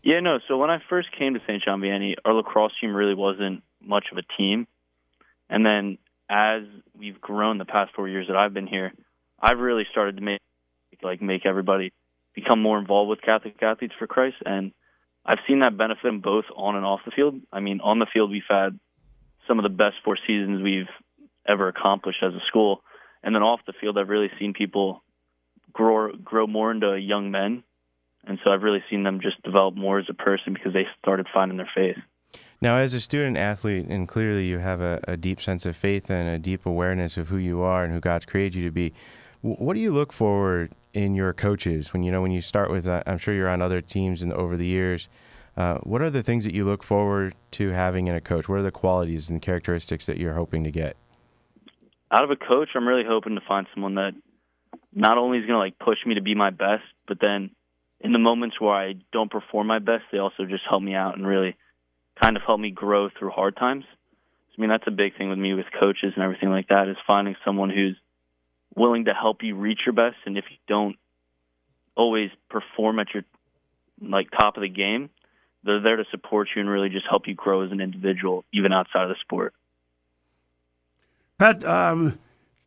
Yeah, 0.03 0.19
no. 0.21 0.39
So 0.47 0.57
when 0.57 0.69
I 0.69 0.79
first 0.89 1.09
came 1.17 1.35
to 1.35 1.39
St. 1.41 1.63
John 1.63 1.81
Vianney, 1.81 2.15
our 2.25 2.33
lacrosse 2.33 2.71
team 2.81 2.95
really 2.95 3.13
wasn't 3.13 3.63
much 3.81 4.05
of 4.11 4.17
a 4.17 4.23
team. 4.37 4.67
And 5.49 5.65
then 5.65 5.97
as 6.29 6.63
we've 6.97 7.19
grown 7.19 7.57
the 7.57 7.65
past 7.65 7.91
four 7.95 8.07
years 8.07 8.27
that 8.27 8.35
I've 8.35 8.53
been 8.53 8.67
here, 8.67 8.91
I've 9.39 9.59
really 9.59 9.85
started 9.91 10.17
to 10.17 10.23
make 10.23 10.41
like 11.01 11.21
make 11.21 11.45
everybody 11.45 11.93
become 12.39 12.61
more 12.61 12.79
involved 12.79 13.09
with 13.09 13.21
Catholic 13.21 13.61
Athletes 13.61 13.93
for 13.97 14.07
Christ, 14.07 14.37
and 14.45 14.71
I've 15.25 15.39
seen 15.47 15.59
that 15.59 15.77
benefit 15.77 16.03
them 16.03 16.21
both 16.21 16.45
on 16.55 16.75
and 16.75 16.85
off 16.85 17.01
the 17.05 17.11
field. 17.11 17.35
I 17.51 17.59
mean, 17.59 17.81
on 17.81 17.99
the 17.99 18.07
field, 18.11 18.31
we've 18.31 18.41
had 18.49 18.79
some 19.47 19.59
of 19.59 19.63
the 19.63 19.69
best 19.69 19.97
four 20.03 20.17
seasons 20.27 20.61
we've 20.61 20.89
ever 21.47 21.67
accomplished 21.67 22.23
as 22.23 22.33
a 22.33 22.45
school, 22.47 22.81
and 23.23 23.35
then 23.35 23.43
off 23.43 23.59
the 23.65 23.73
field, 23.79 23.97
I've 23.97 24.09
really 24.09 24.31
seen 24.39 24.53
people 24.53 25.03
grow 25.73 26.13
grow 26.15 26.47
more 26.47 26.71
into 26.71 26.95
young 26.97 27.31
men, 27.31 27.63
and 28.25 28.39
so 28.43 28.51
I've 28.51 28.63
really 28.63 28.83
seen 28.89 29.03
them 29.03 29.19
just 29.21 29.41
develop 29.43 29.75
more 29.75 29.99
as 29.99 30.05
a 30.09 30.13
person 30.13 30.53
because 30.53 30.73
they 30.73 30.85
started 31.01 31.27
finding 31.33 31.57
their 31.57 31.69
faith. 31.73 31.97
Now, 32.61 32.77
as 32.77 32.93
a 32.93 32.99
student 32.99 33.37
athlete, 33.37 33.85
and 33.87 34.07
clearly 34.07 34.45
you 34.45 34.59
have 34.59 34.81
a, 34.81 34.99
a 35.07 35.17
deep 35.17 35.41
sense 35.41 35.65
of 35.65 35.75
faith 35.75 36.11
and 36.11 36.29
a 36.29 36.37
deep 36.37 36.65
awareness 36.65 37.17
of 37.17 37.29
who 37.29 37.37
you 37.37 37.61
are 37.61 37.83
and 37.83 37.93
who 37.93 37.99
God's 37.99 38.25
created 38.25 38.55
you 38.55 38.63
to 38.65 38.71
be. 38.71 38.93
What 39.41 39.73
do 39.73 39.79
you 39.79 39.91
look 39.91 40.11
forward 40.11 40.73
in 40.93 41.15
your 41.15 41.33
coaches 41.33 41.93
when 41.93 42.03
you 42.03 42.11
know 42.11 42.21
when 42.21 42.31
you 42.31 42.41
start 42.41 42.71
with? 42.71 42.87
Uh, 42.87 43.03
I'm 43.05 43.17
sure 43.17 43.33
you're 43.33 43.49
on 43.49 43.61
other 43.61 43.81
teams 43.81 44.21
and 44.21 44.33
over 44.33 44.57
the 44.57 44.65
years. 44.65 45.09
Uh, 45.57 45.77
what 45.79 46.01
are 46.01 46.09
the 46.09 46.23
things 46.23 46.45
that 46.45 46.53
you 46.53 46.63
look 46.63 46.83
forward 46.83 47.35
to 47.51 47.69
having 47.69 48.07
in 48.07 48.15
a 48.15 48.21
coach? 48.21 48.47
What 48.47 48.59
are 48.59 48.63
the 48.63 48.71
qualities 48.71 49.29
and 49.29 49.41
characteristics 49.41 50.05
that 50.05 50.17
you're 50.17 50.33
hoping 50.33 50.63
to 50.63 50.71
get? 50.71 50.95
Out 52.11 52.23
of 52.23 52.31
a 52.31 52.35
coach, 52.35 52.69
I'm 52.75 52.87
really 52.87 53.03
hoping 53.07 53.35
to 53.35 53.41
find 53.47 53.67
someone 53.73 53.95
that 53.95 54.13
not 54.93 55.17
only 55.17 55.37
is 55.37 55.45
going 55.45 55.55
to 55.55 55.59
like 55.59 55.77
push 55.77 55.97
me 56.05 56.15
to 56.15 56.21
be 56.21 56.33
my 56.33 56.49
best, 56.49 56.83
but 57.07 57.19
then 57.19 57.51
in 57.99 58.13
the 58.13 58.19
moments 58.19 58.59
where 58.59 58.73
I 58.73 58.93
don't 59.11 59.29
perform 59.29 59.67
my 59.67 59.79
best, 59.79 60.03
they 60.11 60.17
also 60.17 60.45
just 60.45 60.63
help 60.67 60.81
me 60.81 60.95
out 60.95 61.17
and 61.17 61.27
really 61.27 61.55
kind 62.21 62.37
of 62.37 62.43
help 62.45 62.59
me 62.59 62.71
grow 62.71 63.09
through 63.09 63.31
hard 63.31 63.55
times. 63.57 63.83
I 64.57 64.61
mean, 64.61 64.69
that's 64.69 64.87
a 64.87 64.91
big 64.91 65.17
thing 65.17 65.29
with 65.29 65.39
me 65.39 65.53
with 65.53 65.65
coaches 65.79 66.13
and 66.15 66.23
everything 66.23 66.49
like 66.49 66.67
that 66.69 66.89
is 66.89 66.97
finding 67.07 67.35
someone 67.45 67.69
who's 67.69 67.95
willing 68.75 69.05
to 69.05 69.13
help 69.13 69.43
you 69.43 69.55
reach 69.55 69.79
your 69.85 69.93
best. 69.93 70.17
And 70.25 70.37
if 70.37 70.45
you 70.49 70.57
don't 70.67 70.95
always 71.95 72.29
perform 72.49 72.99
at 72.99 73.07
your 73.13 73.23
like 74.01 74.29
top 74.31 74.57
of 74.57 74.61
the 74.61 74.69
game, 74.69 75.09
they're 75.63 75.81
there 75.81 75.97
to 75.97 76.05
support 76.11 76.49
you 76.55 76.61
and 76.61 76.69
really 76.69 76.89
just 76.89 77.05
help 77.09 77.27
you 77.27 77.35
grow 77.35 77.63
as 77.63 77.71
an 77.71 77.81
individual, 77.81 78.45
even 78.53 78.71
outside 78.71 79.03
of 79.03 79.09
the 79.09 79.15
sport. 79.21 79.53
Pat, 81.37 81.63
um, 81.65 82.17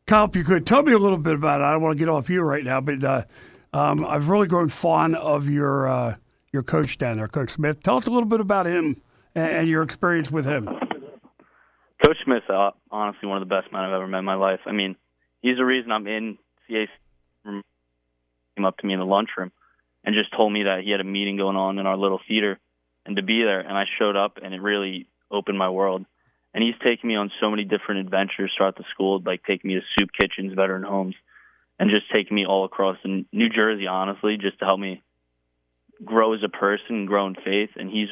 Kyle, 0.06 0.26
if 0.26 0.36
you 0.36 0.44
could 0.44 0.66
tell 0.66 0.82
me 0.82 0.92
a 0.92 0.98
little 0.98 1.18
bit 1.18 1.34
about 1.34 1.60
it. 1.60 1.64
I 1.64 1.72
don't 1.72 1.82
want 1.82 1.96
to 1.96 1.98
get 1.98 2.08
off 2.08 2.28
you 2.28 2.42
right 2.42 2.64
now, 2.64 2.80
but 2.80 3.02
uh, 3.02 3.22
um, 3.72 4.04
I've 4.04 4.28
really 4.28 4.46
grown 4.46 4.68
fond 4.68 5.16
of 5.16 5.48
your 5.48 5.88
uh, 5.88 6.16
your 6.52 6.62
coach 6.62 6.98
down 6.98 7.16
there, 7.16 7.28
Coach 7.28 7.50
Smith. 7.50 7.82
Tell 7.82 7.96
us 7.96 8.06
a 8.06 8.10
little 8.10 8.28
bit 8.28 8.40
about 8.40 8.66
him 8.66 9.00
and, 9.34 9.68
your 9.68 9.82
experience 9.82 10.30
with 10.30 10.44
him. 10.44 10.66
Coach 12.04 12.16
Smith, 12.24 12.42
uh, 12.50 12.72
honestly, 12.90 13.28
one 13.28 13.40
of 13.40 13.48
the 13.48 13.54
best 13.54 13.72
men 13.72 13.82
I've 13.82 13.92
ever 13.92 14.06
met 14.06 14.18
in 14.18 14.24
my 14.24 14.34
life. 14.34 14.60
I 14.66 14.72
mean, 14.72 14.96
he's 15.42 15.56
the 15.56 15.64
reason 15.64 15.92
I'm 15.92 16.06
in 16.06 16.38
CAC. 16.70 16.88
Came 17.44 18.64
up 18.64 18.78
to 18.78 18.86
me 18.86 18.92
in 18.92 19.00
the 19.00 19.06
lunchroom 19.06 19.50
and 20.04 20.14
just 20.14 20.32
told 20.36 20.52
me 20.52 20.64
that 20.64 20.80
he 20.84 20.90
had 20.90 21.00
a 21.00 21.04
meeting 21.04 21.36
going 21.36 21.56
on 21.56 21.78
in 21.78 21.86
our 21.86 21.96
little 21.96 22.20
theater 22.26 22.58
and 23.06 23.16
to 23.16 23.22
be 23.22 23.42
there. 23.42 23.60
And 23.60 23.72
I 23.72 23.84
showed 23.98 24.16
up, 24.16 24.38
and 24.42 24.54
it 24.54 24.60
really 24.60 25.06
opened 25.30 25.58
my 25.58 25.70
world. 25.70 26.04
And 26.54 26.62
he's 26.62 26.74
taken 26.86 27.08
me 27.08 27.16
on 27.16 27.30
so 27.40 27.50
many 27.50 27.64
different 27.64 28.02
adventures 28.02 28.52
throughout 28.56 28.76
the 28.76 28.84
school, 28.92 29.22
like 29.24 29.42
taking 29.44 29.68
me 29.68 29.74
to 29.76 29.80
soup 29.98 30.10
kitchens, 30.18 30.52
veteran 30.52 30.82
homes, 30.82 31.14
and 31.78 31.90
just 31.90 32.10
taking 32.12 32.34
me 32.34 32.44
all 32.44 32.64
across 32.64 32.98
in 33.04 33.24
New 33.32 33.48
Jersey, 33.48 33.86
honestly, 33.86 34.36
just 34.36 34.58
to 34.58 34.66
help 34.66 34.78
me 34.78 35.02
grow 36.04 36.34
as 36.34 36.42
a 36.44 36.48
person 36.48 37.06
grow 37.06 37.26
in 37.26 37.34
faith. 37.34 37.70
And 37.76 37.88
he's 37.88 38.08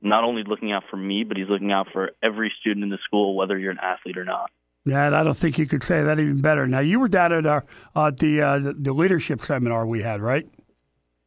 not 0.00 0.24
only 0.24 0.44
looking 0.44 0.72
out 0.72 0.84
for 0.90 0.96
me, 0.96 1.24
but 1.24 1.36
he's 1.36 1.48
looking 1.48 1.72
out 1.72 1.88
for 1.92 2.12
every 2.22 2.52
student 2.60 2.84
in 2.84 2.90
the 2.90 2.98
school, 3.04 3.36
whether 3.36 3.58
you're 3.58 3.72
an 3.72 3.78
athlete 3.82 4.16
or 4.16 4.24
not. 4.24 4.50
Yeah, 4.84 5.18
I 5.18 5.22
don't 5.22 5.36
think 5.36 5.58
you 5.58 5.66
could 5.66 5.82
say 5.82 6.02
that 6.02 6.18
even 6.18 6.40
better. 6.40 6.66
Now, 6.66 6.80
you 6.80 6.98
were 7.00 7.08
down 7.08 7.32
at 7.32 7.44
our 7.44 7.64
uh, 7.94 8.10
the 8.10 8.40
uh, 8.40 8.58
the 8.58 8.92
leadership 8.92 9.42
seminar 9.42 9.86
we 9.86 10.02
had, 10.02 10.20
right? 10.20 10.48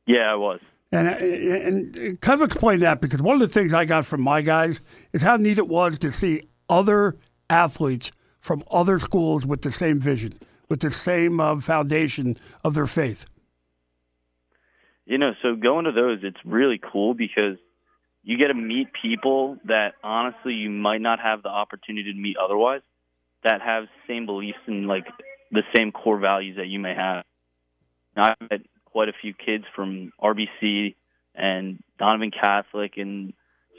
Yeah, 0.07 0.31
I 0.31 0.35
was. 0.35 0.59
And, 0.91 1.07
uh, 1.07 1.11
and 1.17 2.21
kind 2.21 2.41
of 2.41 2.45
explain 2.45 2.79
that 2.79 2.99
because 2.99 3.21
one 3.21 3.35
of 3.35 3.39
the 3.39 3.47
things 3.47 3.73
I 3.73 3.85
got 3.85 4.05
from 4.05 4.21
my 4.21 4.41
guys 4.41 4.81
is 5.13 5.21
how 5.21 5.37
neat 5.37 5.57
it 5.57 5.67
was 5.67 5.97
to 5.99 6.11
see 6.11 6.43
other 6.69 7.17
athletes 7.49 8.11
from 8.39 8.63
other 8.69 8.99
schools 8.99 9.45
with 9.45 9.61
the 9.61 9.71
same 9.71 9.99
vision, 9.99 10.33
with 10.67 10.81
the 10.81 10.89
same 10.89 11.39
uh, 11.39 11.59
foundation 11.59 12.37
of 12.63 12.73
their 12.73 12.87
faith. 12.87 13.25
You 15.05 15.17
know, 15.17 15.31
so 15.41 15.55
going 15.55 15.85
to 15.85 15.91
those, 15.91 16.19
it's 16.23 16.43
really 16.43 16.79
cool 16.91 17.13
because 17.13 17.57
you 18.23 18.37
get 18.37 18.47
to 18.47 18.53
meet 18.53 18.87
people 19.01 19.57
that 19.65 19.93
honestly 20.03 20.53
you 20.53 20.69
might 20.69 21.01
not 21.01 21.19
have 21.19 21.43
the 21.43 21.49
opportunity 21.49 22.11
to 22.11 22.19
meet 22.19 22.37
otherwise 22.37 22.81
that 23.43 23.61
have 23.61 23.85
same 24.07 24.25
beliefs 24.25 24.59
and 24.67 24.87
like 24.87 25.05
the 25.51 25.63
same 25.75 25.91
core 25.91 26.19
values 26.19 26.57
that 26.57 26.67
you 26.67 26.79
may 26.79 26.93
have. 26.93 27.23
Now, 28.15 28.29
I've 28.29 28.49
met 28.49 28.61
quite 28.85 29.09
a 29.09 29.13
few 29.21 29.33
kids 29.33 29.65
from 29.75 30.11
RBC 30.21 30.95
and 31.35 31.81
Donovan 31.97 32.31
Catholic 32.31 32.93
and 32.97 33.33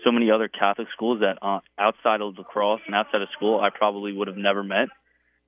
so 0.05 0.11
many 0.11 0.31
other 0.31 0.49
Catholic 0.49 0.89
schools 0.93 1.21
that 1.21 1.39
uh, 1.43 1.61
outside 1.79 2.21
of 2.21 2.37
lacrosse 2.37 2.81
and 2.87 2.95
outside 2.95 3.23
of 3.23 3.29
school 3.37 3.61
I 3.61 3.71
probably 3.71 4.13
would 4.13 4.29
have 4.29 4.37
never 4.37 4.63
met. 4.63 4.89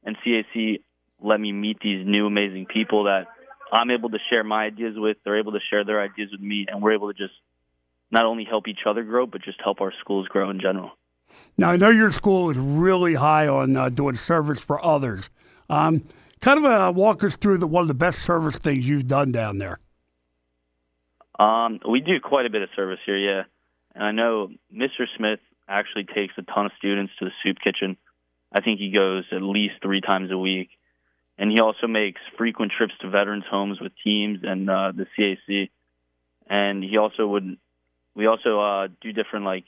And 0.05 0.16
CAC 0.16 0.81
let 1.22 1.40
me 1.40 1.53
meet 1.53 1.79
these 1.81 2.07
new 2.07 2.27
amazing 2.27 2.66
people 2.66 3.05
that 3.05 3.27
I'm 3.72 3.90
able 3.90 4.11
to 4.11 4.18
share 4.31 4.44
my 4.44 4.64
ideas 4.66 4.94
with. 4.96 5.16
They're 5.24 5.38
able 5.38 5.53
to 5.53 5.61
share 5.70 5.85
their 5.85 6.00
ideas 6.00 6.31
with 6.31 6.40
me, 6.40 6.66
and 6.68 6.83
we're 6.83 6.92
able 6.92 7.12
to 7.12 7.18
just 7.18 7.35
not 8.11 8.24
only 8.24 8.44
help 8.44 8.68
each 8.68 8.81
other 8.87 9.03
grow, 9.03 9.27
but 9.27 9.42
just 9.42 9.61
help 9.62 9.81
our 9.81 9.92
schools 10.00 10.29
grow 10.29 10.50
in 10.50 10.61
general. 10.61 10.92
Now, 11.56 11.70
I 11.70 11.76
know 11.76 11.90
your 11.90 12.10
school 12.10 12.50
is 12.50 12.58
really 12.58 13.14
high 13.14 13.46
on 13.48 13.76
uh, 13.76 13.88
doing 13.88 14.14
service 14.14 14.60
for 14.60 14.84
others. 14.84 15.30
Um, 15.70 16.04
kind 16.40 16.58
of 16.58 16.64
uh, 16.64 16.92
walk 16.94 17.24
us 17.24 17.37
through 17.37 17.58
the, 17.58 17.66
one 17.66 17.82
of 17.82 17.88
the 17.88 17.94
best 17.94 18.20
service 18.20 18.56
things 18.56 18.88
you've 18.88 19.06
done 19.06 19.32
down 19.32 19.58
there. 19.58 19.78
Um, 21.38 21.80
we 21.88 22.00
do 22.00 22.20
quite 22.20 22.46
a 22.46 22.50
bit 22.50 22.62
of 22.62 22.68
service 22.76 23.00
here, 23.06 23.18
yeah. 23.18 23.42
And 23.94 24.04
I 24.04 24.12
know 24.12 24.50
Mr. 24.72 25.06
Smith 25.16 25.40
actually 25.68 26.04
takes 26.04 26.34
a 26.37 26.42
ton 26.42 26.66
of 26.66 26.72
students 26.78 27.12
to 27.18 27.26
the 27.26 27.30
soup 27.42 27.58
kitchen 27.62 27.96
I 28.54 28.60
think 28.60 28.78
he 28.78 28.90
goes 28.90 29.24
at 29.32 29.42
least 29.42 29.74
three 29.82 30.00
times 30.00 30.30
a 30.30 30.38
week. 30.38 30.70
And 31.37 31.50
he 31.50 31.58
also 31.58 31.88
makes 31.88 32.20
frequent 32.38 32.72
trips 32.76 32.94
to 33.00 33.10
veterans' 33.10 33.44
homes 33.50 33.80
with 33.80 33.92
teams 34.04 34.40
and 34.44 34.70
uh, 34.70 34.92
the 34.92 35.06
CAC. 35.18 35.70
And 36.48 36.84
he 36.84 36.96
also 36.96 37.26
would, 37.26 37.56
we 38.14 38.26
also 38.26 38.60
uh, 38.60 38.88
do 39.00 39.12
different 39.12 39.44
like 39.44 39.64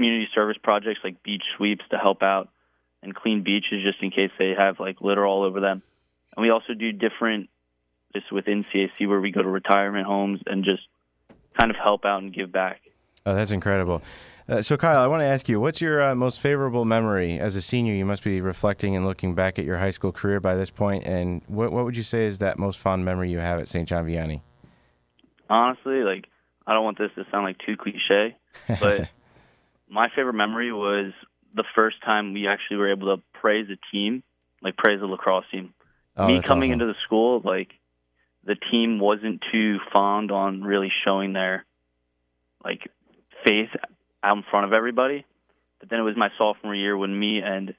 community 0.00 0.28
service 0.34 0.56
projects 0.62 1.00
like 1.04 1.22
beach 1.22 1.42
sweeps 1.58 1.84
to 1.90 1.98
help 1.98 2.22
out 2.22 2.48
and 3.02 3.14
clean 3.14 3.42
beaches 3.42 3.82
just 3.84 4.02
in 4.02 4.10
case 4.10 4.30
they 4.38 4.54
have 4.56 4.80
like 4.80 5.02
litter 5.02 5.26
all 5.26 5.42
over 5.42 5.60
them. 5.60 5.82
And 6.34 6.42
we 6.42 6.48
also 6.48 6.72
do 6.72 6.90
different 6.90 7.50
just 8.14 8.32
within 8.32 8.64
CAC 8.64 9.06
where 9.06 9.20
we 9.20 9.30
go 9.30 9.42
to 9.42 9.48
retirement 9.48 10.06
homes 10.06 10.40
and 10.46 10.64
just 10.64 10.80
kind 11.58 11.70
of 11.70 11.76
help 11.76 12.06
out 12.06 12.22
and 12.22 12.32
give 12.32 12.50
back. 12.50 12.80
Oh, 13.26 13.34
that's 13.34 13.50
incredible. 13.50 14.02
Uh, 14.48 14.62
so, 14.62 14.78
Kyle, 14.78 15.00
I 15.00 15.06
want 15.06 15.20
to 15.20 15.26
ask 15.26 15.50
you, 15.50 15.60
what's 15.60 15.82
your 15.82 16.02
uh, 16.02 16.14
most 16.14 16.40
favorable 16.40 16.86
memory 16.86 17.38
as 17.38 17.54
a 17.54 17.60
senior? 17.60 17.92
You 17.92 18.06
must 18.06 18.24
be 18.24 18.40
reflecting 18.40 18.96
and 18.96 19.04
looking 19.04 19.34
back 19.34 19.58
at 19.58 19.66
your 19.66 19.76
high 19.76 19.90
school 19.90 20.12
career 20.12 20.40
by 20.40 20.56
this 20.56 20.70
point, 20.70 21.04
and 21.04 21.42
what 21.46 21.72
what 21.72 21.84
would 21.84 21.96
you 21.96 22.02
say 22.02 22.24
is 22.24 22.38
that 22.38 22.58
most 22.58 22.78
fond 22.78 23.04
memory 23.04 23.30
you 23.30 23.38
have 23.38 23.60
at 23.60 23.68
St. 23.68 23.86
John 23.86 24.06
Vianney? 24.06 24.40
Honestly, 25.50 26.02
like 26.02 26.26
I 26.66 26.72
don't 26.72 26.84
want 26.84 26.96
this 26.96 27.10
to 27.16 27.26
sound 27.30 27.44
like 27.44 27.58
too 27.58 27.76
cliche, 27.76 28.38
but 28.80 29.10
my 29.90 30.08
favorite 30.14 30.34
memory 30.34 30.72
was 30.72 31.12
the 31.54 31.64
first 31.74 31.96
time 32.04 32.32
we 32.32 32.46
actually 32.46 32.76
were 32.76 32.90
able 32.90 33.16
to 33.16 33.22
praise 33.40 33.66
a 33.70 33.78
team, 33.92 34.22
like 34.62 34.76
praise 34.76 35.00
a 35.02 35.06
lacrosse 35.06 35.44
team. 35.50 35.74
Oh, 36.16 36.26
Me 36.26 36.40
coming 36.40 36.70
awesome. 36.70 36.80
into 36.80 36.86
the 36.86 36.94
school, 37.04 37.42
like 37.44 37.72
the 38.44 38.56
team 38.70 38.98
wasn't 39.00 39.42
too 39.52 39.78
fond 39.92 40.30
on 40.30 40.62
really 40.62 40.92
showing 41.04 41.32
their 41.32 41.64
like 42.64 42.88
faith 43.44 43.70
out 44.22 44.36
in 44.36 44.44
front 44.50 44.66
of 44.66 44.72
everybody. 44.72 45.26
But 45.80 45.90
then 45.90 45.98
it 45.98 46.02
was 46.02 46.16
my 46.16 46.28
sophomore 46.38 46.74
year 46.74 46.96
when 46.96 47.18
me 47.18 47.40
and 47.40 47.74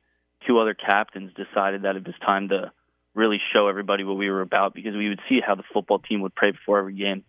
two 0.48 0.60
other 0.60 0.74
captains 0.74 1.32
decided 1.34 1.84
that 1.84 1.96
it 1.96 2.06
was 2.06 2.16
time 2.26 2.50
to 2.50 2.72
really 3.14 3.40
show 3.54 3.68
everybody 3.68 4.04
what 4.04 4.18
we 4.18 4.30
were 4.30 4.42
about 4.42 4.74
because 4.74 4.96
we 4.96 5.10
would 5.10 5.20
see 5.30 5.40
how 5.46 5.56
the 5.56 5.64
football 5.74 6.00
team 6.00 6.22
would 6.22 6.34
pray 6.34 6.52
before 6.52 6.80
every 6.80 6.96
game. 6.96 7.24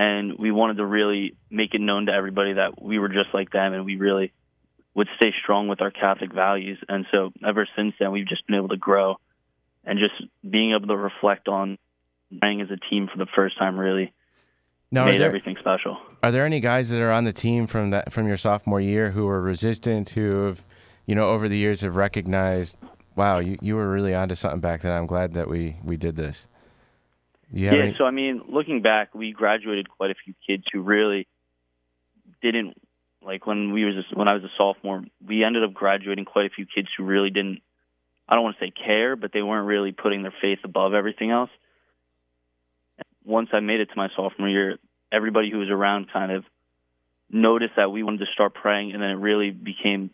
And 0.00 0.38
we 0.38 0.52
wanted 0.52 0.76
to 0.76 0.86
really 0.86 1.34
make 1.50 1.74
it 1.74 1.80
known 1.80 2.06
to 2.06 2.12
everybody 2.12 2.52
that 2.52 2.80
we 2.80 3.00
were 3.00 3.08
just 3.08 3.34
like 3.34 3.50
them 3.50 3.74
and 3.74 3.84
we 3.84 3.96
really 3.96 4.32
would 4.94 5.08
stay 5.16 5.32
strong 5.42 5.66
with 5.66 5.82
our 5.82 5.90
Catholic 5.90 6.32
values. 6.32 6.78
And 6.88 7.04
so 7.10 7.32
ever 7.46 7.68
since 7.76 7.94
then, 7.98 8.12
we've 8.12 8.28
just 8.28 8.46
been 8.46 8.56
able 8.56 8.68
to 8.68 8.76
grow 8.76 9.16
and 9.84 9.98
just 9.98 10.14
being 10.48 10.72
able 10.72 10.86
to 10.86 10.96
reflect 10.96 11.48
on 11.48 11.78
playing 12.40 12.60
as 12.60 12.68
a 12.70 12.76
team 12.90 13.08
for 13.10 13.18
the 13.18 13.26
first 13.34 13.58
time 13.58 13.76
really 13.76 14.12
Now, 14.92 15.06
made 15.06 15.18
there, 15.18 15.26
everything 15.26 15.56
special. 15.58 15.98
are 16.22 16.30
there 16.30 16.44
any 16.44 16.60
guys 16.60 16.90
that 16.90 17.00
are 17.00 17.10
on 17.10 17.24
the 17.24 17.32
team 17.32 17.66
from 17.66 17.90
that 17.90 18.12
from 18.12 18.28
your 18.28 18.36
sophomore 18.36 18.80
year 18.80 19.10
who 19.10 19.26
are 19.26 19.40
resistant, 19.40 20.10
who 20.10 20.44
have, 20.46 20.64
you 21.06 21.14
know, 21.14 21.30
over 21.30 21.48
the 21.48 21.58
years 21.58 21.80
have 21.80 21.96
recognized, 21.96 22.78
wow, 23.16 23.38
you, 23.38 23.56
you 23.60 23.74
were 23.74 23.90
really 23.90 24.14
onto 24.14 24.34
something 24.34 24.60
back 24.60 24.82
then. 24.82 24.92
I'm 24.92 25.06
glad 25.06 25.32
that 25.34 25.48
we 25.48 25.76
we 25.82 25.96
did 25.96 26.16
this. 26.16 26.46
Do 27.52 27.60
you 27.60 27.66
have 27.68 27.76
Yeah, 27.76 27.84
any- 27.84 27.94
so 27.94 28.04
I 28.06 28.10
mean, 28.10 28.42
looking 28.48 28.82
back, 28.82 29.14
we 29.14 29.32
graduated 29.32 29.88
quite 29.88 30.10
a 30.10 30.14
few 30.14 30.34
kids 30.46 30.64
who 30.72 30.82
really 30.82 31.26
didn't 32.42 32.80
like 33.22 33.46
when 33.46 33.72
we 33.72 33.84
was 33.84 34.04
when 34.12 34.28
I 34.28 34.34
was 34.34 34.44
a 34.44 34.50
sophomore. 34.56 35.04
We 35.24 35.44
ended 35.44 35.64
up 35.64 35.74
graduating 35.74 36.24
quite 36.24 36.46
a 36.46 36.50
few 36.50 36.66
kids 36.66 36.88
who 36.96 37.04
really 37.04 37.30
didn't. 37.30 37.62
I 38.28 38.34
don't 38.34 38.44
want 38.44 38.58
to 38.58 38.64
say 38.66 38.70
care, 38.70 39.16
but 39.16 39.32
they 39.32 39.42
weren't 39.42 39.66
really 39.66 39.92
putting 39.92 40.22
their 40.22 40.34
faith 40.40 40.60
above 40.64 40.94
everything 40.94 41.30
else. 41.30 41.50
Once 43.24 43.48
I 43.52 43.60
made 43.60 43.80
it 43.80 43.86
to 43.86 43.96
my 43.96 44.08
sophomore 44.14 44.48
year, 44.48 44.78
everybody 45.10 45.50
who 45.50 45.58
was 45.58 45.70
around 45.70 46.10
kind 46.12 46.30
of 46.32 46.44
noticed 47.30 47.76
that 47.76 47.90
we 47.90 48.02
wanted 48.02 48.20
to 48.20 48.32
start 48.32 48.54
praying, 48.54 48.92
and 48.92 49.02
then 49.02 49.10
it 49.10 49.14
really 49.18 49.50
became 49.50 50.10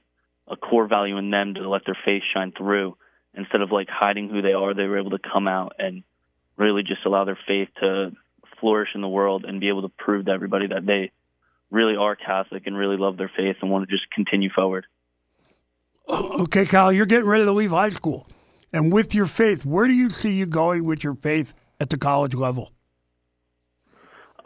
a 0.49 0.57
core 0.57 0.87
value 0.87 1.17
in 1.17 1.31
them 1.31 1.55
to 1.55 1.69
let 1.69 1.85
their 1.87 1.97
faith 2.05 2.23
shine 2.33 2.53
through 2.53 2.97
instead 3.35 3.61
of 3.61 3.73
like 3.73 3.89
hiding 3.89 4.29
who 4.29 4.43
they 4.43 4.53
are. 4.53 4.75
They 4.75 4.87
were 4.87 4.99
able 4.99 5.11
to 5.11 5.19
come 5.19 5.49
out 5.49 5.75
and 5.79 6.03
really 6.57 6.83
just 6.83 7.05
allow 7.05 7.25
their 7.25 7.39
faith 7.47 7.69
to 7.81 8.13
flourish 8.61 8.91
in 8.95 9.01
the 9.01 9.09
world 9.09 9.45
and 9.45 9.61
be 9.61 9.69
able 9.69 9.83
to 9.83 9.89
prove 9.89 10.27
to 10.27 10.33
everybody 10.33 10.69
that 10.69 10.87
they 10.87 11.11
really 11.71 11.97
are 11.97 12.17
Catholic 12.17 12.67
and 12.67 12.77
really 12.77 12.97
love 12.97 13.17
their 13.17 13.31
faith 13.37 13.57
and 13.61 13.71
want 13.71 13.89
to 13.89 13.95
just 13.95 14.11
continue 14.11 14.51
forward. 14.51 14.87
Okay, 16.09 16.67
Kyle, 16.67 16.93
you're 16.93 17.07
getting 17.07 17.27
ready 17.27 17.45
to 17.45 17.53
leave 17.53 17.71
high 17.71 17.89
school. 17.89 18.27
And 18.73 18.93
with 18.93 19.15
your 19.15 19.27
faith, 19.27 19.65
where 19.65 19.87
do 19.87 19.93
you 19.95 20.11
see 20.11 20.33
you 20.33 20.47
going 20.47 20.85
with 20.85 21.03
your 21.03 21.15
faith 21.15 21.55
at 21.81 21.91
the 21.91 21.97
college 21.97 22.35
level? 22.35 22.73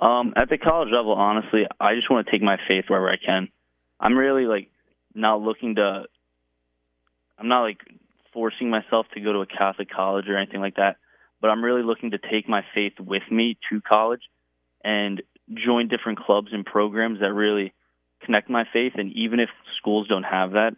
Um, 0.00 0.32
at 0.36 0.48
the 0.48 0.58
college 0.58 0.90
level, 0.92 1.12
honestly, 1.14 1.66
I 1.80 1.94
just 1.94 2.08
want 2.10 2.26
to 2.26 2.32
take 2.32 2.42
my 2.42 2.56
faith 2.68 2.84
wherever 2.88 3.10
I 3.10 3.16
can. 3.16 3.48
I'm 3.98 4.16
really 4.16 4.44
like 4.44 4.70
not 5.14 5.40
looking 5.40 5.74
to. 5.76 6.04
I'm 7.36 7.48
not 7.48 7.62
like 7.62 7.78
forcing 8.32 8.70
myself 8.70 9.06
to 9.14 9.20
go 9.20 9.32
to 9.32 9.40
a 9.40 9.46
Catholic 9.46 9.90
college 9.90 10.28
or 10.28 10.36
anything 10.36 10.60
like 10.60 10.76
that, 10.76 10.96
but 11.40 11.48
I'm 11.48 11.64
really 11.64 11.82
looking 11.82 12.12
to 12.12 12.18
take 12.18 12.48
my 12.48 12.62
faith 12.74 12.94
with 12.98 13.22
me 13.30 13.58
to 13.70 13.80
college 13.80 14.22
and 14.84 15.22
join 15.54 15.88
different 15.88 16.18
clubs 16.18 16.48
and 16.52 16.64
programs 16.64 17.20
that 17.20 17.32
really 17.32 17.72
connect 18.24 18.50
my 18.50 18.64
faith. 18.72 18.92
And 18.96 19.12
even 19.12 19.40
if 19.40 19.48
schools 19.78 20.08
don't 20.08 20.24
have 20.24 20.52
that, 20.52 20.76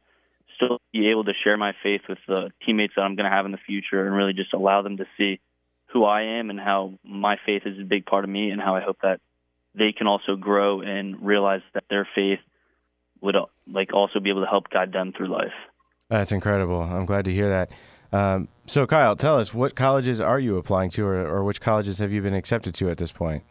still 0.56 0.80
be 0.92 1.10
able 1.10 1.24
to 1.24 1.32
share 1.44 1.56
my 1.56 1.72
faith 1.82 2.02
with 2.08 2.18
the 2.28 2.50
teammates 2.64 2.94
that 2.96 3.02
I'm 3.02 3.16
going 3.16 3.28
to 3.28 3.34
have 3.34 3.46
in 3.46 3.52
the 3.52 3.58
future 3.58 4.06
and 4.06 4.14
really 4.14 4.32
just 4.32 4.52
allow 4.52 4.82
them 4.82 4.98
to 4.98 5.06
see 5.16 5.40
who 5.92 6.04
I 6.04 6.38
am 6.38 6.50
and 6.50 6.60
how 6.60 6.94
my 7.02 7.36
faith 7.44 7.62
is 7.64 7.78
a 7.78 7.84
big 7.84 8.06
part 8.06 8.24
of 8.24 8.30
me 8.30 8.50
and 8.50 8.60
how 8.60 8.76
I 8.76 8.80
hope 8.80 8.98
that 9.02 9.20
they 9.74 9.92
can 9.92 10.06
also 10.06 10.36
grow 10.36 10.82
and 10.82 11.24
realize 11.24 11.62
that 11.74 11.84
their 11.88 12.06
faith 12.14 12.40
would 13.20 13.36
uh, 13.36 13.46
like 13.66 13.92
also 13.92 14.20
be 14.20 14.30
able 14.30 14.42
to 14.42 14.48
help 14.48 14.70
guide 14.70 14.92
them 14.92 15.12
through 15.16 15.28
life. 15.28 15.52
That's 16.08 16.32
incredible. 16.32 16.82
I'm 16.82 17.06
glad 17.06 17.24
to 17.26 17.32
hear 17.32 17.48
that. 17.48 17.70
Um, 18.12 18.48
so, 18.66 18.86
Kyle, 18.86 19.16
tell 19.16 19.36
us 19.36 19.54
what 19.54 19.74
colleges 19.74 20.20
are 20.20 20.38
you 20.38 20.56
applying 20.56 20.90
to, 20.90 21.06
or, 21.06 21.26
or 21.26 21.44
which 21.44 21.60
colleges 21.60 21.98
have 21.98 22.12
you 22.12 22.22
been 22.22 22.34
accepted 22.34 22.74
to 22.76 22.90
at 22.90 22.98
this 22.98 23.12
point? 23.12 23.44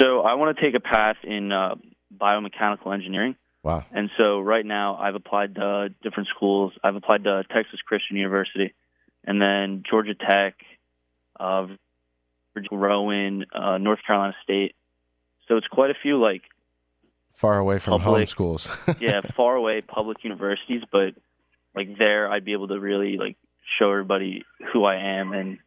So 0.00 0.20
I 0.20 0.34
want 0.34 0.56
to 0.56 0.62
take 0.62 0.74
a 0.74 0.80
path 0.80 1.16
in 1.24 1.52
uh, 1.52 1.74
biomechanical 2.16 2.92
engineering. 2.92 3.36
Wow. 3.62 3.84
And 3.92 4.10
so 4.16 4.40
right 4.40 4.64
now 4.64 4.96
I've 4.96 5.14
applied 5.14 5.54
to 5.56 5.88
different 6.02 6.28
schools. 6.34 6.72
I've 6.82 6.96
applied 6.96 7.24
to 7.24 7.44
Texas 7.52 7.80
Christian 7.86 8.16
University 8.16 8.74
and 9.24 9.40
then 9.40 9.82
Georgia 9.88 10.14
Tech, 10.14 10.54
uh, 11.38 11.66
Virginia 12.54 12.78
Rowan, 12.78 13.44
uh, 13.54 13.78
North 13.78 14.00
Carolina 14.06 14.34
State. 14.42 14.74
So 15.48 15.56
it's 15.56 15.66
quite 15.66 15.90
a 15.90 15.96
few 16.00 16.20
like 16.20 16.42
Far 17.32 17.58
away 17.58 17.78
from 17.78 18.00
home 18.00 18.26
schools. 18.26 18.68
yeah, 19.00 19.20
far 19.36 19.54
away 19.54 19.80
public 19.82 20.24
universities, 20.24 20.82
but 20.90 21.14
like 21.74 21.98
there 21.98 22.30
I'd 22.30 22.44
be 22.44 22.52
able 22.52 22.68
to 22.68 22.80
really 22.80 23.16
like 23.16 23.36
show 23.78 23.90
everybody 23.90 24.44
who 24.72 24.84
I 24.84 24.96
am 24.96 25.32
and 25.32 25.58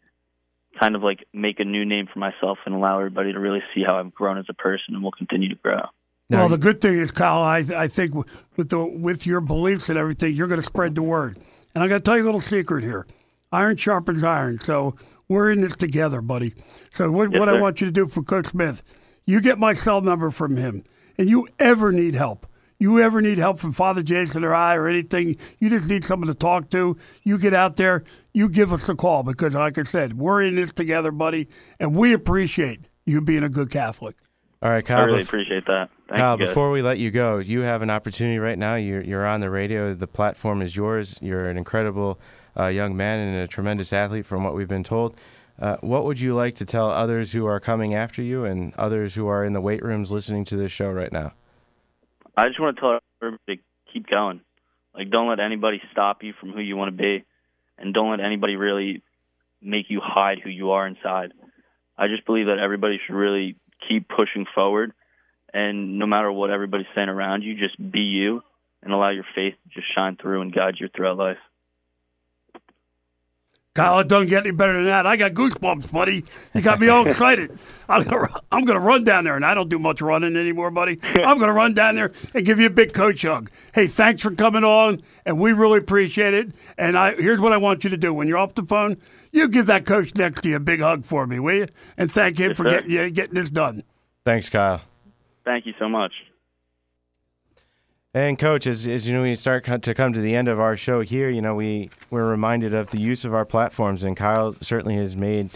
kind 0.80 0.96
of 0.96 1.04
like 1.04 1.26
make 1.34 1.60
a 1.60 1.66
new 1.66 1.86
name 1.86 2.08
for 2.12 2.20
myself 2.20 2.58
and 2.66 2.76
allow 2.76 2.98
everybody 2.98 3.34
to 3.34 3.40
really 3.40 3.64
see 3.74 3.84
how 3.84 3.98
I've 3.98 4.14
grown 4.14 4.38
as 4.38 4.46
a 4.50 4.54
person 4.54 4.96
and 4.96 5.04
will 5.04 5.12
continue 5.12 5.50
to 5.50 5.56
grow. 5.56 5.82
Well, 6.30 6.50
the 6.50 6.58
good 6.58 6.82
thing 6.82 6.98
is, 6.98 7.12
Kyle, 7.12 7.44
I, 7.44 7.58
I 7.76 7.88
think 7.88 8.16
with 8.56 8.70
the 8.70 8.84
with 8.84 9.28
your 9.28 9.40
beliefs 9.40 9.90
and 9.90 10.00
everything, 10.00 10.34
you're 10.34 10.48
going 10.48 10.62
to 10.62 10.66
spread 10.66 10.96
the 10.96 11.04
word. 11.04 11.38
And 11.76 11.84
I 11.84 11.88
got 11.88 11.98
to 11.98 12.00
tell 12.02 12.18
you 12.18 12.24
a 12.24 12.26
little 12.26 12.40
secret 12.40 12.84
here: 12.84 13.06
iron 13.52 13.78
sharpens 13.78 14.24
iron. 14.24 14.58
So 14.58 14.96
we're 15.28 15.52
in 15.52 15.62
this 15.62 15.76
together, 15.76 16.22
buddy. 16.22 16.54
So 16.90 17.12
what, 17.12 17.32
Yes, 17.32 17.40
what 17.40 17.50
I 17.50 17.62
want 17.62 17.82
you 17.82 17.88
to 17.88 17.94
do 17.94 18.08
for 18.08 18.24
Coach 18.24 18.48
Smith, 18.48 18.82
you 19.26 19.42
get 19.42 19.60
my 19.60 19.74
cell 19.74 20.02
number 20.02 20.32
from 20.32 20.58
him, 20.58 20.84
and 21.18 21.30
you 21.30 21.48
ever 21.60 21.92
need 21.92 22.16
help. 22.16 22.48
You 22.84 23.00
ever 23.00 23.22
need 23.22 23.38
help 23.38 23.60
from 23.60 23.72
Father 23.72 24.04
Jason 24.04 24.44
or 24.44 24.54
I 24.54 24.76
or 24.76 24.90
anything, 24.90 25.38
you 25.58 25.70
just 25.70 25.88
need 25.88 26.04
someone 26.04 26.28
to 26.28 26.34
talk 26.34 26.70
to, 26.72 26.98
you 27.24 27.40
get 27.40 27.54
out 27.54 27.78
there, 27.78 28.04
you 28.34 28.50
give 28.50 28.74
us 28.74 28.90
a 28.90 28.94
call 28.94 29.24
because, 29.24 29.56
like 29.56 29.78
I 29.78 29.84
said, 29.84 30.18
we're 30.18 30.42
in 30.42 30.56
this 30.56 30.74
together, 30.74 31.10
buddy, 31.10 31.48
and 31.80 31.96
we 31.96 32.12
appreciate 32.12 32.82
you 33.06 33.22
being 33.22 33.42
a 33.42 33.48
good 33.48 33.72
Catholic. 33.72 34.18
all 34.62 34.70
right, 34.70 34.84
Kyle. 34.84 34.98
I 34.98 35.00
Kyle. 35.00 35.08
really 35.08 35.22
bef- 35.22 35.28
appreciate 35.28 35.66
that. 35.68 35.92
Thank 36.10 36.20
Kyle, 36.20 36.38
you 36.38 36.46
before 36.46 36.72
we 36.72 36.82
let 36.82 36.98
you 36.98 37.10
go, 37.10 37.38
you 37.38 37.62
have 37.62 37.84
an 37.84 37.90
opportunity 37.90 38.38
right 38.38 38.60
now. 38.60 38.76
You're, 38.76 39.02
you're 39.02 39.26
on 39.26 39.40
the 39.40 39.50
radio. 39.50 39.94
The 39.94 40.06
platform 40.06 40.62
is 40.62 40.76
yours. 40.76 41.18
You're 41.22 41.48
an 41.48 41.58
incredible 41.58 42.20
uh, 42.60 42.66
young 42.66 42.98
man 42.98 43.20
and 43.22 43.38
a 43.38 43.48
tremendous 43.48 43.94
athlete, 43.94 44.26
from 44.26 44.44
what 44.44 44.56
we've 44.56 44.68
been 44.68 44.84
told. 44.84 45.18
Uh, 45.58 45.78
what 45.80 46.04
would 46.04 46.20
you 46.20 46.36
like 46.36 46.56
to 46.56 46.66
tell 46.66 46.90
others 46.90 47.32
who 47.32 47.46
are 47.46 47.62
coming 47.62 47.94
after 47.96 48.22
you 48.22 48.44
and 48.44 48.74
others 48.76 49.16
who 49.16 49.28
are 49.28 49.46
in 49.46 49.54
the 49.54 49.62
weight 49.62 49.82
rooms 49.82 50.12
listening 50.12 50.44
to 50.44 50.58
this 50.58 50.74
show 50.74 50.90
right 50.90 51.14
now? 51.14 51.32
I 52.36 52.48
just 52.48 52.60
want 52.60 52.76
to 52.76 52.82
tell 52.82 53.00
everybody 53.22 53.62
keep 53.92 54.08
going. 54.08 54.42
Like, 54.96 55.10
don't 55.10 55.30
let 55.30 55.40
anybody 55.40 55.82
stop 55.92 56.24
you 56.24 56.34
from 56.40 56.52
who 56.52 56.60
you 56.60 56.76
want 56.76 56.96
to 56.96 57.02
be, 57.02 57.26
and 57.78 57.94
don't 57.94 58.12
let 58.12 58.20
anybody 58.20 58.56
really 58.56 59.02
make 59.62 59.90
you 59.90 60.02
hide 60.04 60.40
who 60.44 60.50
you 60.50 60.72
are 60.72 60.86
inside. 60.86 61.34
I 61.98 62.08
just 62.08 62.26
believe 62.26 62.48
that 62.48 62.60
everybody 62.60 63.00
should 63.06 63.16
really 63.16 63.56
keep 63.88 64.08
pushing 64.08 64.46
forward, 64.54 64.94
and 65.54 66.00
no 66.00 66.06
matter 66.06 66.32
what 66.32 66.50
everybody's 66.50 66.88
saying 66.96 67.10
around 67.10 67.44
you, 67.44 67.56
just 67.56 67.78
be 67.92 68.02
you 68.02 68.42
and 68.82 68.92
allow 68.92 69.10
your 69.10 69.26
faith 69.36 69.54
to 69.64 69.70
just 69.70 69.94
shine 69.94 70.18
through 70.20 70.42
and 70.42 70.54
guide 70.54 70.76
you 70.80 70.90
throughout 70.90 71.18
life. 71.18 71.38
Kyle, 73.76 74.00
it 74.02 74.08
doesn't 74.08 74.30
get 74.30 74.46
any 74.46 74.52
better 74.52 74.74
than 74.74 74.86
that. 74.86 75.08
I 75.08 75.16
got 75.16 75.34
goosebumps, 75.34 75.92
buddy. 75.92 76.24
You 76.54 76.62
got 76.62 76.80
me 76.80 76.90
all 76.90 77.08
excited. 77.08 77.58
I'm 77.90 78.04
gonna, 78.04 78.28
I'm 78.52 78.66
gonna 78.66 78.80
run 78.80 79.04
down 79.04 79.24
there, 79.24 79.36
and 79.36 79.44
I 79.44 79.56
don't 79.56 79.68
do 79.70 79.80
much 79.80 80.00
running 80.00 80.36
anymore, 80.36 80.70
buddy. 80.70 81.00
I'm 81.02 81.40
gonna 81.40 81.54
run 81.54 81.74
down 81.74 81.96
there 81.96 82.12
and 82.36 82.46
give 82.46 82.60
you 82.60 82.68
a 82.68 82.70
big 82.70 82.94
coach 82.94 83.24
hug. 83.24 83.50
Hey, 83.74 83.88
thanks 83.88 84.22
for 84.22 84.30
coming 84.30 84.64
on, 84.64 85.02
and 85.26 85.40
we 85.40 85.54
really 85.54 85.80
appreciate 85.80 86.36
it. 86.36 86.52
And 86.78 86.96
I 86.96 87.16
here's 87.16 87.40
what 87.40 87.52
I 87.52 87.58
want 87.58 87.84
you 87.84 87.90
to 87.90 87.98
do: 87.98 88.14
when 88.14 88.28
you're 88.28 88.38
off 88.38 88.54
the 88.54 88.62
phone, 88.64 88.98
you 89.32 89.48
give 89.50 89.66
that 89.66 89.88
coach 89.88 90.16
next 90.16 90.42
to 90.42 90.50
you 90.50 90.58
a 90.58 90.60
big 90.60 90.80
hug 90.80 91.04
for 91.04 91.26
me, 91.26 91.40
will 91.40 91.56
you? 91.56 91.68
And 91.98 92.12
thank 92.12 92.38
him 92.40 92.50
Yes, 92.50 92.58
for 92.58 92.66
sir. 92.66 92.70
getting 92.70 92.92
yeah, 92.92 93.10
getting 93.10 93.34
this 93.34 93.50
done. 93.50 93.82
Thanks, 94.24 94.50
Kyle. 94.50 94.82
Thank 95.46 95.66
you 95.66 95.74
so 95.80 95.90
much. 95.90 96.14
And 98.16 98.38
coach, 98.38 98.68
as, 98.68 98.88
as 98.88 99.08
you 99.08 99.16
know, 99.16 99.24
we 99.24 99.34
start 99.34 99.66
to 99.66 99.94
come 99.96 100.14
to 100.14 100.22
the 100.22 100.36
end 100.36 100.48
of 100.48 100.60
our 100.60 100.76
show 100.76 101.02
here, 101.02 101.32
you 101.32 101.42
know, 101.42 101.56
we 101.56 101.90
we're 102.12 102.30
reminded 102.30 102.76
of 102.76 102.92
the 102.92 103.00
use 103.00 103.26
of 103.26 103.34
our 103.34 103.46
platforms, 103.46 104.04
and 104.04 104.16
Kyle 104.16 104.54
certainly 104.54 104.98
has 104.98 105.16
made 105.16 105.50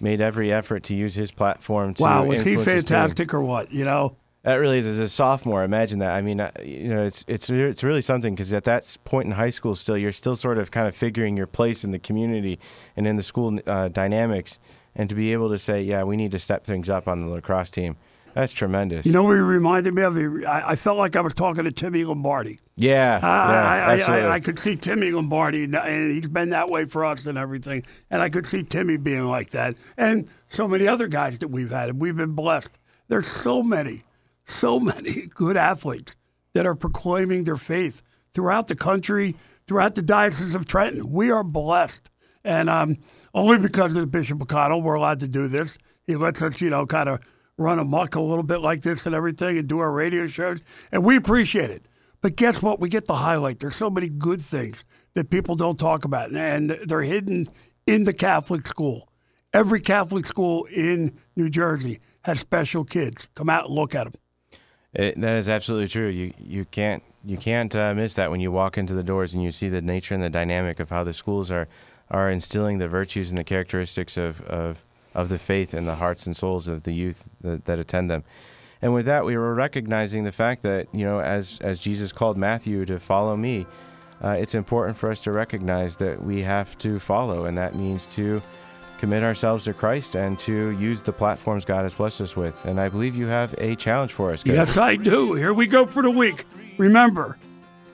made 0.00 0.20
every 0.20 0.52
effort 0.52 0.84
to 0.84 0.94
use 0.94 1.16
his 1.16 1.32
platform. 1.32 1.94
to 1.94 2.02
Wow, 2.04 2.24
was 2.24 2.42
he 2.42 2.52
influence 2.52 2.70
his 2.70 2.84
team. 2.84 2.94
fantastic 2.94 3.34
or 3.34 3.42
what? 3.42 3.72
You 3.72 3.84
know. 3.84 4.16
That 4.44 4.56
really 4.56 4.78
is 4.78 4.86
as 4.86 4.98
a 4.98 5.08
sophomore. 5.08 5.64
Imagine 5.64 6.00
that. 6.00 6.12
I 6.12 6.20
mean, 6.20 6.38
uh, 6.38 6.52
you 6.62 6.88
know, 6.94 7.02
it's 7.02 7.24
it's 7.26 7.50
it's 7.50 7.82
really 7.82 8.02
something 8.02 8.34
because 8.34 8.52
at 8.52 8.64
that 8.64 8.96
point 9.04 9.26
in 9.26 9.32
high 9.32 9.50
school, 9.50 9.74
still 9.74 9.98
you're 9.98 10.12
still 10.12 10.36
sort 10.36 10.58
of 10.58 10.70
kind 10.70 10.86
of 10.86 10.94
figuring 10.94 11.36
your 11.36 11.48
place 11.48 11.82
in 11.82 11.90
the 11.90 11.98
community 11.98 12.60
and 12.96 13.08
in 13.08 13.16
the 13.16 13.22
school 13.24 13.58
uh, 13.66 13.88
dynamics, 13.88 14.60
and 14.94 15.08
to 15.08 15.16
be 15.16 15.32
able 15.32 15.48
to 15.48 15.58
say, 15.58 15.82
yeah, 15.82 16.04
we 16.04 16.16
need 16.16 16.30
to 16.30 16.38
step 16.38 16.62
things 16.62 16.88
up 16.90 17.08
on 17.08 17.22
the 17.22 17.26
lacrosse 17.26 17.70
team. 17.70 17.96
That's 18.34 18.52
tremendous. 18.52 19.06
You 19.06 19.12
know 19.12 19.22
what 19.22 19.34
he 19.34 19.40
reminded 19.40 19.94
me 19.94 20.02
of? 20.02 20.16
He, 20.16 20.44
I, 20.44 20.72
I 20.72 20.76
felt 20.76 20.98
like 20.98 21.14
I 21.14 21.20
was 21.20 21.34
talking 21.34 21.64
to 21.64 21.72
Timmy 21.72 22.04
Lombardi. 22.04 22.58
yeah, 22.76 23.20
I, 23.22 23.94
yeah, 23.94 24.06
I, 24.06 24.18
I. 24.18 24.32
I, 24.32 24.40
could 24.40 24.58
see 24.58 24.74
Timmy 24.74 25.12
Lombardi, 25.12 25.64
and- 25.64 26.12
he's 26.12 26.26
been 26.26 26.50
that 26.50 26.68
way 26.68 26.84
for 26.84 27.04
us 27.04 27.26
and 27.26 27.38
everything. 27.38 27.84
And 28.10 28.20
I 28.20 28.28
could 28.28 28.44
see 28.44 28.64
Timmy 28.64 28.96
being 28.96 29.24
like 29.26 29.50
that, 29.50 29.76
and 29.96 30.28
so 30.48 30.66
many 30.66 30.88
other 30.88 31.06
guys 31.06 31.38
that 31.38 31.48
we've 31.48 31.70
had. 31.70 31.90
And 31.90 32.00
we've 32.00 32.16
been 32.16 32.32
blessed. 32.32 32.76
There's 33.06 33.26
so 33.26 33.62
many, 33.62 34.02
so 34.44 34.80
many 34.80 35.26
good 35.34 35.56
athletes 35.56 36.16
that 36.54 36.66
are 36.66 36.74
proclaiming 36.74 37.44
their 37.44 37.56
faith 37.56 38.02
throughout 38.32 38.66
the 38.66 38.74
country, 38.74 39.36
throughout 39.68 39.94
the 39.94 40.02
Diocese 40.02 40.56
of 40.56 40.66
Trenton. 40.66 41.12
We 41.12 41.30
are 41.30 41.44
blessed, 41.44 42.10
and 42.42 42.68
um, 42.68 42.98
only 43.32 43.58
because 43.58 43.92
of 43.92 44.00
the 44.00 44.06
Bishop 44.08 44.42
O'Connell, 44.42 44.82
we're 44.82 44.94
allowed 44.94 45.20
to 45.20 45.28
do 45.28 45.46
this. 45.46 45.78
He 46.02 46.16
lets 46.16 46.42
us, 46.42 46.60
you 46.60 46.68
know, 46.68 46.84
kind 46.84 47.08
of 47.08 47.20
run 47.56 47.78
amok 47.78 48.14
a 48.14 48.20
little 48.20 48.42
bit 48.42 48.58
like 48.58 48.82
this 48.82 49.06
and 49.06 49.14
everything, 49.14 49.58
and 49.58 49.68
do 49.68 49.78
our 49.78 49.92
radio 49.92 50.26
shows, 50.26 50.60
and 50.92 51.04
we 51.04 51.16
appreciate 51.16 51.70
it. 51.70 51.86
But 52.20 52.36
guess 52.36 52.62
what? 52.62 52.80
We 52.80 52.88
get 52.88 53.06
the 53.06 53.16
highlight. 53.16 53.58
There's 53.58 53.76
so 53.76 53.90
many 53.90 54.08
good 54.08 54.40
things 54.40 54.84
that 55.14 55.30
people 55.30 55.54
don't 55.56 55.78
talk 55.78 56.04
about, 56.04 56.34
and 56.34 56.70
they're 56.86 57.02
hidden 57.02 57.48
in 57.86 58.04
the 58.04 58.14
Catholic 58.14 58.66
school. 58.66 59.08
Every 59.52 59.80
Catholic 59.80 60.26
school 60.26 60.64
in 60.64 61.12
New 61.36 61.48
Jersey 61.48 62.00
has 62.22 62.40
special 62.40 62.84
kids. 62.84 63.28
Come 63.34 63.48
out 63.50 63.66
and 63.66 63.74
look 63.74 63.94
at 63.94 64.04
them. 64.04 64.14
It, 64.94 65.20
that 65.20 65.36
is 65.36 65.48
absolutely 65.48 65.88
true. 65.88 66.08
You 66.08 66.32
you 66.38 66.64
can't 66.64 67.02
you 67.24 67.36
can't 67.36 67.74
uh, 67.74 67.94
miss 67.94 68.14
that 68.14 68.30
when 68.30 68.40
you 68.40 68.50
walk 68.50 68.78
into 68.78 68.94
the 68.94 69.02
doors 69.02 69.34
and 69.34 69.42
you 69.42 69.50
see 69.50 69.68
the 69.68 69.80
nature 69.80 70.14
and 70.14 70.22
the 70.22 70.30
dynamic 70.30 70.80
of 70.80 70.90
how 70.90 71.04
the 71.04 71.12
schools 71.12 71.50
are 71.50 71.68
are 72.10 72.30
instilling 72.30 72.78
the 72.78 72.88
virtues 72.88 73.30
and 73.30 73.38
the 73.38 73.44
characteristics 73.44 74.16
of 74.16 74.40
of, 74.42 74.84
of 75.14 75.28
the 75.28 75.38
faith 75.38 75.74
in 75.74 75.84
the 75.84 75.94
hearts 75.94 76.26
and 76.26 76.36
souls 76.36 76.68
of 76.68 76.82
the 76.82 76.92
youth 76.92 77.28
that, 77.40 77.64
that 77.66 77.78
attend 77.78 78.10
them. 78.10 78.24
And 78.82 78.92
with 78.92 79.06
that, 79.06 79.24
we 79.24 79.36
were 79.36 79.54
recognizing 79.54 80.24
the 80.24 80.32
fact 80.32 80.62
that 80.62 80.88
you 80.92 81.04
know, 81.04 81.20
as 81.20 81.58
as 81.60 81.78
Jesus 81.78 82.12
called 82.12 82.36
Matthew 82.36 82.84
to 82.84 82.98
follow 82.98 83.36
me, 83.36 83.66
uh, 84.22 84.30
it's 84.30 84.54
important 84.54 84.96
for 84.96 85.10
us 85.10 85.22
to 85.22 85.32
recognize 85.32 85.96
that 85.96 86.22
we 86.22 86.42
have 86.42 86.76
to 86.78 86.98
follow, 86.98 87.46
and 87.46 87.56
that 87.56 87.74
means 87.74 88.06
to 88.08 88.42
commit 88.98 89.22
ourselves 89.22 89.64
to 89.64 89.74
Christ 89.74 90.14
and 90.14 90.38
to 90.40 90.70
use 90.70 91.02
the 91.02 91.12
platforms 91.12 91.64
God 91.64 91.82
has 91.82 91.94
blessed 91.94 92.20
us 92.20 92.36
with. 92.36 92.64
And 92.64 92.80
I 92.80 92.88
believe 92.88 93.16
you 93.16 93.26
have 93.26 93.54
a 93.58 93.74
challenge 93.76 94.12
for 94.12 94.32
us. 94.32 94.42
Coach. 94.42 94.54
Yes, 94.54 94.76
I 94.76 94.96
do. 94.96 95.34
Here 95.34 95.52
we 95.52 95.66
go 95.66 95.84
for 95.86 96.02
the 96.02 96.10
week. 96.10 96.44
Remember, 96.78 97.38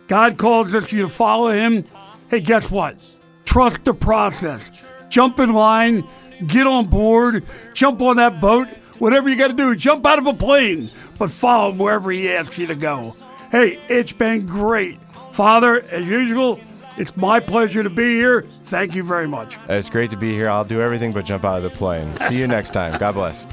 God 0.08 0.38
calls 0.38 0.74
us 0.74 0.86
to 0.88 1.08
follow 1.08 1.50
Him. 1.50 1.84
Hey, 2.28 2.40
guess 2.40 2.70
what? 2.70 2.96
Trust 3.44 3.84
the 3.84 3.94
process. 3.94 4.70
Jump 5.08 5.40
in 5.40 5.52
line, 5.52 6.06
get 6.46 6.66
on 6.66 6.86
board, 6.86 7.44
jump 7.74 8.00
on 8.02 8.16
that 8.16 8.40
boat, 8.40 8.68
whatever 8.98 9.28
you 9.28 9.36
got 9.36 9.48
to 9.48 9.54
do. 9.54 9.74
Jump 9.74 10.06
out 10.06 10.18
of 10.18 10.26
a 10.26 10.34
plane, 10.34 10.90
but 11.18 11.30
follow 11.30 11.70
Him 11.70 11.78
wherever 11.78 12.10
He 12.10 12.30
asks 12.30 12.58
you 12.58 12.66
to 12.66 12.74
go. 12.74 13.14
Hey, 13.50 13.80
it's 13.88 14.12
been 14.12 14.46
great. 14.46 15.00
Father, 15.32 15.80
as 15.80 16.06
usual, 16.06 16.60
it's 16.96 17.16
my 17.16 17.40
pleasure 17.40 17.82
to 17.82 17.90
be 17.90 18.14
here. 18.14 18.42
Thank 18.64 18.94
you 18.94 19.02
very 19.02 19.26
much. 19.26 19.58
It's 19.68 19.90
great 19.90 20.10
to 20.10 20.16
be 20.16 20.32
here. 20.32 20.48
I'll 20.48 20.64
do 20.64 20.80
everything 20.80 21.12
but 21.12 21.24
jump 21.24 21.44
out 21.44 21.56
of 21.56 21.62
the 21.62 21.70
plane. 21.70 22.16
See 22.18 22.38
you 22.38 22.46
next 22.46 22.70
time. 22.70 22.98
God 22.98 23.14
bless. 23.14 23.46